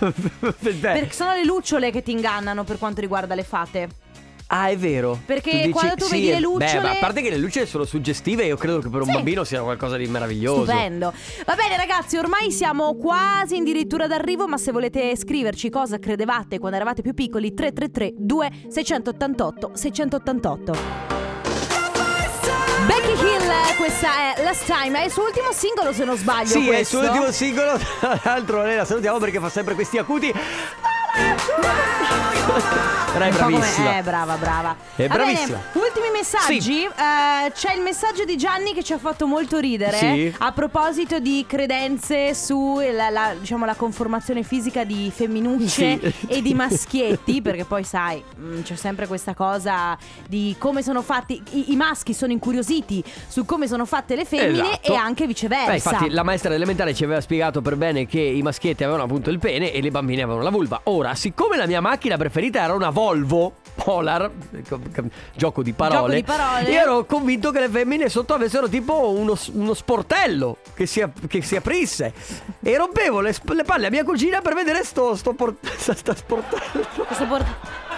Perché 0.00 1.12
sono 1.12 1.34
le 1.34 1.44
lucciole 1.44 1.90
che 1.90 2.02
ti 2.02 2.10
ingannano 2.10 2.64
per 2.64 2.78
quanto 2.78 3.00
riguarda 3.00 3.34
le 3.34 3.44
fate. 3.44 3.88
Ah, 4.52 4.66
è 4.68 4.76
vero. 4.76 5.16
Perché 5.24 5.68
quando 5.70 5.94
tu 5.94 6.06
sì, 6.06 6.14
vedi 6.14 6.26
le 6.30 6.40
lucciole- 6.40 6.72
Beh, 6.72 6.80
ma 6.80 6.90
a 6.90 6.96
parte 6.98 7.22
che 7.22 7.30
le 7.30 7.36
lucciole 7.38 7.66
sono 7.66 7.84
suggestive, 7.84 8.44
io 8.46 8.56
credo 8.56 8.80
che 8.80 8.88
per 8.88 9.02
un 9.02 9.06
Sì. 9.06 9.12
bambino 9.12 9.44
sia 9.44 9.62
qualcosa 9.62 9.96
di 9.96 10.08
meraviglioso. 10.08 10.64
Stupendo. 10.64 11.12
Va 11.46 11.54
bene 11.54 11.76
ragazzi, 11.76 12.16
ormai 12.16 12.50
siamo 12.50 12.96
quasi 12.96 13.58
addirittura 13.58 14.08
d'arrivo, 14.08 14.48
ma 14.48 14.56
se 14.58 14.72
volete 14.72 15.16
scriverci 15.16 15.70
cosa 15.70 16.00
credevate 16.00 16.58
quando 16.58 16.76
eravate 16.76 17.00
più 17.00 17.14
piccoli, 17.14 17.54
333 17.54 18.14
2688 18.16 19.70
688. 19.74 20.72
Becky 22.86 23.12
Hill, 23.12 23.76
questa 23.76 24.34
è 24.34 24.42
Last 24.42 24.64
Time, 24.64 25.00
è 25.00 25.04
il 25.04 25.12
suo 25.12 25.22
ultimo 25.24 25.52
singolo 25.52 25.92
se 25.92 26.04
non 26.04 26.16
sbaglio. 26.16 26.48
Sì, 26.48 26.58
è 26.58 26.60
il 26.62 26.66
questo. 26.66 26.98
suo 26.98 27.06
ultimo 27.06 27.30
singolo. 27.30 27.78
Tra 28.00 28.20
l'altro, 28.24 28.62
noi 28.62 28.74
la 28.74 28.84
salutiamo 28.84 29.18
perché 29.18 29.38
fa 29.38 29.48
sempre 29.48 29.74
questi 29.74 29.96
acuti. 29.98 30.32
Però 33.12 33.24
è 33.24 33.30
bravissima. 33.32 33.98
Eh, 33.98 34.02
brava, 34.02 34.36
brava. 34.36 34.76
È 34.94 35.06
Va 35.08 35.14
bravissima. 35.14 35.58
bene, 35.72 35.84
ultimi 35.86 36.06
messaggi. 36.12 36.84
Eh, 36.84 37.50
c'è 37.52 37.74
il 37.74 37.80
messaggio 37.82 38.24
di 38.24 38.36
Gianni 38.36 38.72
che 38.72 38.84
ci 38.84 38.92
ha 38.92 38.98
fatto 38.98 39.26
molto 39.26 39.58
ridere. 39.58 39.96
Sì. 39.96 40.34
A 40.38 40.52
proposito 40.52 41.18
di 41.18 41.44
credenze 41.46 42.34
su 42.34 42.78
la, 42.78 43.10
la- 43.10 43.34
diciamo, 43.38 43.64
la 43.66 43.74
conformazione 43.74 44.44
fisica 44.44 44.84
di 44.84 45.10
femminucce 45.12 45.68
Sì. 46.00 46.12
e 46.28 46.40
di 46.40 46.54
maschietti. 46.54 47.42
Perché 47.42 47.64
poi, 47.64 47.82
sai, 47.82 48.22
mh, 48.36 48.62
c'è 48.62 48.76
sempre 48.76 49.08
questa 49.08 49.34
cosa 49.34 49.98
di 50.28 50.54
come 50.58 50.82
sono 50.82 51.02
fatti. 51.02 51.42
I, 51.50 51.72
i 51.72 51.76
maschi 51.76 52.14
sono 52.14 52.30
incuriositi 52.32 53.02
su 53.26 53.44
come 53.44 53.66
sono 53.66 53.86
fatte 53.86 54.14
le 54.14 54.24
femmine 54.24 54.78
Esatto. 54.80 54.92
e 54.92 54.94
anche 54.94 55.26
viceversa. 55.26 55.66
Beh, 55.66 55.74
infatti, 55.74 56.10
la 56.10 56.22
maestra 56.22 56.54
elementare 56.54 56.94
ci 56.94 57.02
aveva 57.02 57.20
spiegato 57.20 57.60
per 57.60 57.74
bene 57.76 58.06
che 58.06 58.20
i 58.20 58.40
maschietti 58.42 58.84
avevano 58.84 59.04
appunto 59.04 59.30
il 59.30 59.40
pene 59.40 59.72
e 59.72 59.82
le 59.82 59.90
bambine 59.90 60.22
avevano 60.22 60.44
la 60.44 60.50
vulva. 60.50 60.80
Ora, 60.84 61.09
siccome 61.14 61.56
la 61.56 61.66
mia 61.66 61.80
macchina 61.80 62.16
preferita 62.16 62.62
era 62.62 62.74
una 62.74 62.90
Volvo 62.90 63.54
Polar, 63.74 64.30
gioco 65.34 65.62
di 65.62 65.72
parole, 65.72 65.96
Gioco 65.96 66.08
di 66.12 66.22
parole. 66.22 66.70
io 66.70 66.80
ero 66.80 67.04
convinto 67.06 67.50
che 67.50 67.60
le 67.60 67.68
femmine 67.68 68.08
sotto 68.10 68.34
avessero 68.34 68.68
tipo 68.68 69.10
uno, 69.10 69.34
uno 69.52 69.72
sportello 69.74 70.58
che 70.74 70.84
si, 70.86 71.02
che 71.28 71.40
si 71.40 71.56
aprisse. 71.56 72.12
E 72.62 72.76
rompevo 72.76 73.20
le, 73.20 73.34
le 73.42 73.64
palle 73.64 73.86
a 73.86 73.90
mia 73.90 74.04
cugina 74.04 74.40
per 74.42 74.54
vedere 74.54 74.84
sto, 74.84 75.16
sto, 75.16 75.32
por- 75.32 75.54
sto 75.78 76.14
sportello. 76.14 76.86
Questo 77.06 77.26
por- 77.26 77.44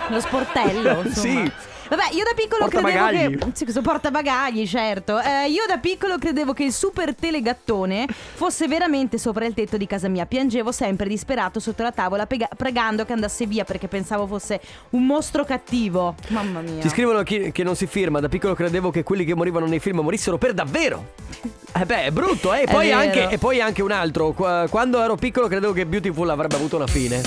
lo 0.09 0.20
sportello, 0.20 1.03
insomma. 1.07 1.12
Sì. 1.44 1.53
Vabbè, 1.94 2.14
io 2.14 2.24
da 2.24 2.33
piccolo 2.35 2.62
Portabagagli. 2.64 3.16
credevo 3.18 3.44
che. 3.46 3.50
Sì, 3.52 3.64
questo 3.64 3.83
portabagagli, 3.83 4.66
certo. 4.66 5.20
Eh, 5.20 5.50
io 5.50 5.64
da 5.68 5.76
piccolo 5.76 6.16
credevo 6.16 6.55
che 6.55 6.64
il 6.64 6.72
super 6.72 7.14
telegattone 7.14 8.07
fosse 8.09 8.66
veramente 8.66 9.18
sopra 9.18 9.44
il 9.44 9.52
tetto 9.52 9.76
di 9.76 9.87
casa 9.87 10.09
mia. 10.09 10.24
Piangevo 10.24 10.72
sempre 10.72 11.07
disperato 11.07 11.61
sotto 11.61 11.83
la 11.83 11.92
tavola, 11.92 12.24
pega- 12.26 12.48
pregando 12.57 13.05
che 13.05 13.12
andasse 13.12 13.44
via 13.46 13.64
perché 13.64 13.88
pensavo 13.88 14.26
fosse 14.26 14.59
un 14.90 15.05
mostro 15.05 15.44
cattivo. 15.44 16.14
Mamma 16.28 16.61
mia. 16.62 16.81
Ci 16.81 16.88
scrivono 16.88 17.22
chi- 17.24 17.52
che 17.52 17.62
non 17.62 17.76
si 17.76 17.87
firma. 17.87 18.20
Da 18.20 18.28
piccolo 18.28 18.55
credevo 18.55 18.90
che 18.90 19.02
quelli 19.02 19.26
che 19.26 19.35
morivano 19.35 19.66
nei 19.66 19.78
film 19.78 20.00
morissero 20.00 20.38
per 20.38 20.55
davvero. 20.55 21.11
Eh 21.74 21.87
beh, 21.87 22.05
è 22.05 22.11
brutto, 22.11 22.52
eh. 22.52 22.62
E 22.62 22.66
poi, 22.66 22.92
anche, 22.92 23.31
e 23.31 23.38
poi 23.38 23.59
anche 23.62 23.81
un 23.81 23.92
altro. 23.92 24.33
Qua- 24.33 24.66
Quando 24.68 25.02
ero 25.02 25.14
piccolo 25.14 25.48
credevo 25.48 25.72
che 25.72 25.87
Beautiful 25.87 26.28
avrebbe 26.28 26.55
avuto 26.57 26.76
una 26.76 26.87
fine. 26.87 27.22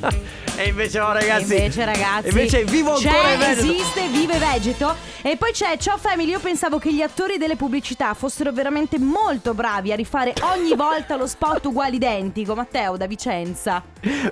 e 0.58 0.68
invece 0.68 0.98
no, 0.98 1.12
ragazzi. 1.12 1.52
E 1.54 1.56
invece 1.56 1.84
ragazzi 1.84 2.28
Invece 2.28 2.64
vivo 2.64 2.94
ancora 2.94 3.10
c'è, 3.12 3.32
in 3.32 3.38
Veneto. 3.38 3.60
esiste, 3.60 4.08
vive 4.08 4.38
Vegeto 4.38 4.94
E 5.22 5.36
poi 5.36 5.52
c'è 5.52 5.76
Ciao 5.78 5.96
Family 5.98 6.30
Io 6.30 6.40
pensavo 6.40 6.78
che 6.78 6.92
gli 6.92 7.00
attori 7.02 7.38
delle 7.38 7.56
pubblicità 7.56 8.12
fossero 8.14 8.52
veramente 8.52 8.98
molto 8.98 9.54
bravi 9.54 9.92
A 9.92 9.96
rifare 9.96 10.34
ogni 10.54 10.74
volta 10.74 11.16
lo 11.16 11.26
spot 11.26 11.64
uguale 11.66 11.94
identico 11.96 12.54
Matteo 12.54 12.96
da 12.96 13.06
Vicenza 13.06 13.82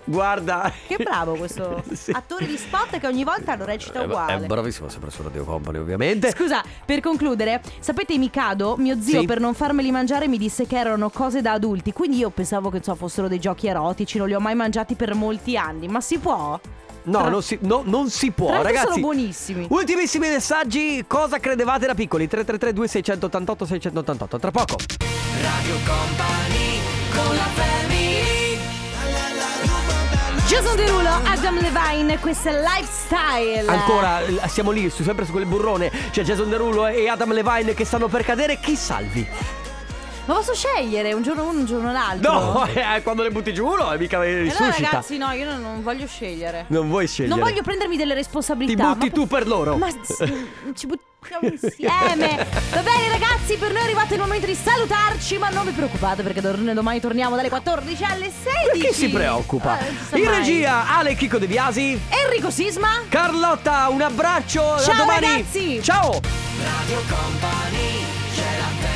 Guarda. 0.05 0.73
Che 0.87 0.97
bravo 0.97 1.35
questo 1.35 1.83
Sì. 1.93 2.11
attore 2.13 2.47
di 2.47 2.57
spot 2.57 2.99
che 2.99 3.07
ogni 3.07 3.25
volta 3.25 3.55
lo 3.57 3.65
recita 3.65 4.03
Eh, 4.03 4.07
ma- 4.07 4.27
È 4.27 4.35
uguale 4.35 4.47
bravissimo 4.47 4.89
sempre 4.89 5.11
su 5.11 5.23
Radio 5.23 5.45
Company, 5.45 5.79
ovviamente. 5.79 6.31
Scusa, 6.31 6.63
per 6.85 7.01
concludere, 7.01 7.61
sapete 7.81 8.17
Mikado? 8.19 8.77
Mio 8.79 9.01
zio 9.01 9.21
Sì. 9.21 9.27
per 9.27 9.41
non 9.41 9.55
farmeli 9.55 9.91
mangiare 9.91 10.29
mi 10.29 10.39
disse 10.39 10.67
che 10.67 10.77
erano 10.79 11.11
cose 11.11 11.41
da 11.43 11.53
adulti, 11.53 11.93
quindi 11.93 12.19
io 12.19 12.31
pensavo 12.31 12.71
che 12.71 12.79
insomma, 12.79 12.97
fossero 12.97 13.29
dei 13.29 13.39
giochi 13.41 13.67
erotici, 13.67 14.19
non 14.19 14.29
li 14.29 14.35
ho 14.35 14.41
mai 14.41 14.55
mangiati 14.55 14.95
per 14.95 15.15
molti 15.15 15.57
anni, 15.57 15.89
ma 15.89 16.01
si 16.01 16.16
può? 16.19 16.59
No, 17.05 17.29
non 17.29 17.43
si, 17.43 17.57
no, 17.63 17.83
non 17.85 18.11
si 18.11 18.33
può, 18.33 18.49
Tra 18.49 18.63
ragazzi. 18.63 18.87
sono 18.87 19.01
buonissimi. 19.01 19.67
Ultimissimi 19.71 20.29
messaggi. 20.29 21.05
Cosa 21.07 21.39
credevate 21.39 21.87
da 21.87 21.95
piccoli? 21.95 22.27
3332 22.27 22.89
688 22.89 23.65
688. 23.67 24.39
Tra 24.39 24.51
poco. 24.51 24.77
Radio 25.41 25.77
Company 25.85 26.81
con 27.15 27.37
la 27.37 27.47
family 27.55 28.07
Jason 30.47 30.77
Derulo, 30.77 31.11
Adam 31.25 31.61
Levine, 31.61 32.21
questo 32.21 32.51
è 32.51 32.53
Lifestyle. 32.53 33.67
Ancora, 33.67 34.21
siamo 34.47 34.71
lì, 34.71 34.89
sempre 34.91 35.25
su 35.25 35.33
quel 35.33 35.45
burrone. 35.45 35.91
C'è 36.13 36.23
Jason 36.23 36.49
Derulo 36.49 36.87
e 36.87 37.09
Adam 37.09 37.33
Levine 37.33 37.75
che 37.75 37.85
stanno 37.85 38.07
per 38.07 38.23
cadere. 38.23 38.61
Chi 38.61 38.77
salvi? 38.77 39.27
Ma 40.27 40.35
posso 40.35 40.55
scegliere 40.55 41.13
un 41.13 41.23
giorno 41.23 41.45
uno, 41.49 41.59
un 41.61 41.65
giorno 41.67 41.93
l'altro? 41.93 42.33
No, 42.33 42.67
eh, 42.75 43.01
quando 43.03 43.23
le 43.23 43.31
butti 43.31 43.55
giù, 43.55 43.65
no, 43.75 43.95
mica 43.97 44.23
E 44.25 44.31
allora, 44.31 44.43
risuscita. 44.43 44.89
ragazzi, 44.91 45.17
no, 45.19 45.31
io 45.33 45.45
non, 45.51 45.61
non 45.63 45.83
voglio 45.83 46.07
scegliere. 46.07 46.65
Non 46.69 46.89
vuoi 46.89 47.07
scegliere. 47.07 47.35
Non 47.35 47.45
voglio 47.49 47.63
prendermi 47.63 47.97
delle 47.97 48.13
Ti 48.13 48.19
responsabilità. 48.19 48.93
butti 48.95 49.07
ma- 49.07 49.13
tu 49.13 49.27
per 49.27 49.47
loro. 49.47 49.77
Ma 49.77 49.87
ci 50.75 50.87
buttiamo 50.87 51.49
insieme. 51.49 52.47
Va 52.73 52.81
bene, 52.83 53.09
ragazzi, 53.09 53.57
per 53.57 53.73
noi 53.73 53.83
è 53.83 53.85
arrivato 53.85 54.15
il 54.15 54.21
momento 54.21 54.47
di 54.47 54.55
salutarci. 54.55 55.39
Ma 55.39 55.49
non 55.51 55.65
vi 55.65 55.71
preoccupate 55.71 56.23
perché 56.25 56.41
domani 56.41 56.99
torniamo 57.01 57.37
dalle 57.37 57.49
14 57.49 58.05
alle 58.05 58.31
16. 58.73 58.87
Chi 58.89 58.93
si 58.93 59.09
preoccupa? 59.09 59.79
Eh, 59.79 60.19
In 60.19 60.25
mai. 60.25 60.39
regia, 60.39 60.89
Ale 60.97 61.15
Chicco 61.15 61.39
De 61.39 61.47
Biasi. 61.47 62.01
Enrico 62.09 62.51
Sisma. 62.51 63.03
Carlotta, 63.09 63.87
un 63.91 64.01
abbraccio. 64.03 64.81
Ciao, 64.81 64.97
domani. 64.97 65.21
ragazzi. 65.27 65.81
Ciao. 65.83 66.11
Radio 66.11 67.01
Company 67.09 68.05
c'è 68.35 68.43
la 68.59 68.96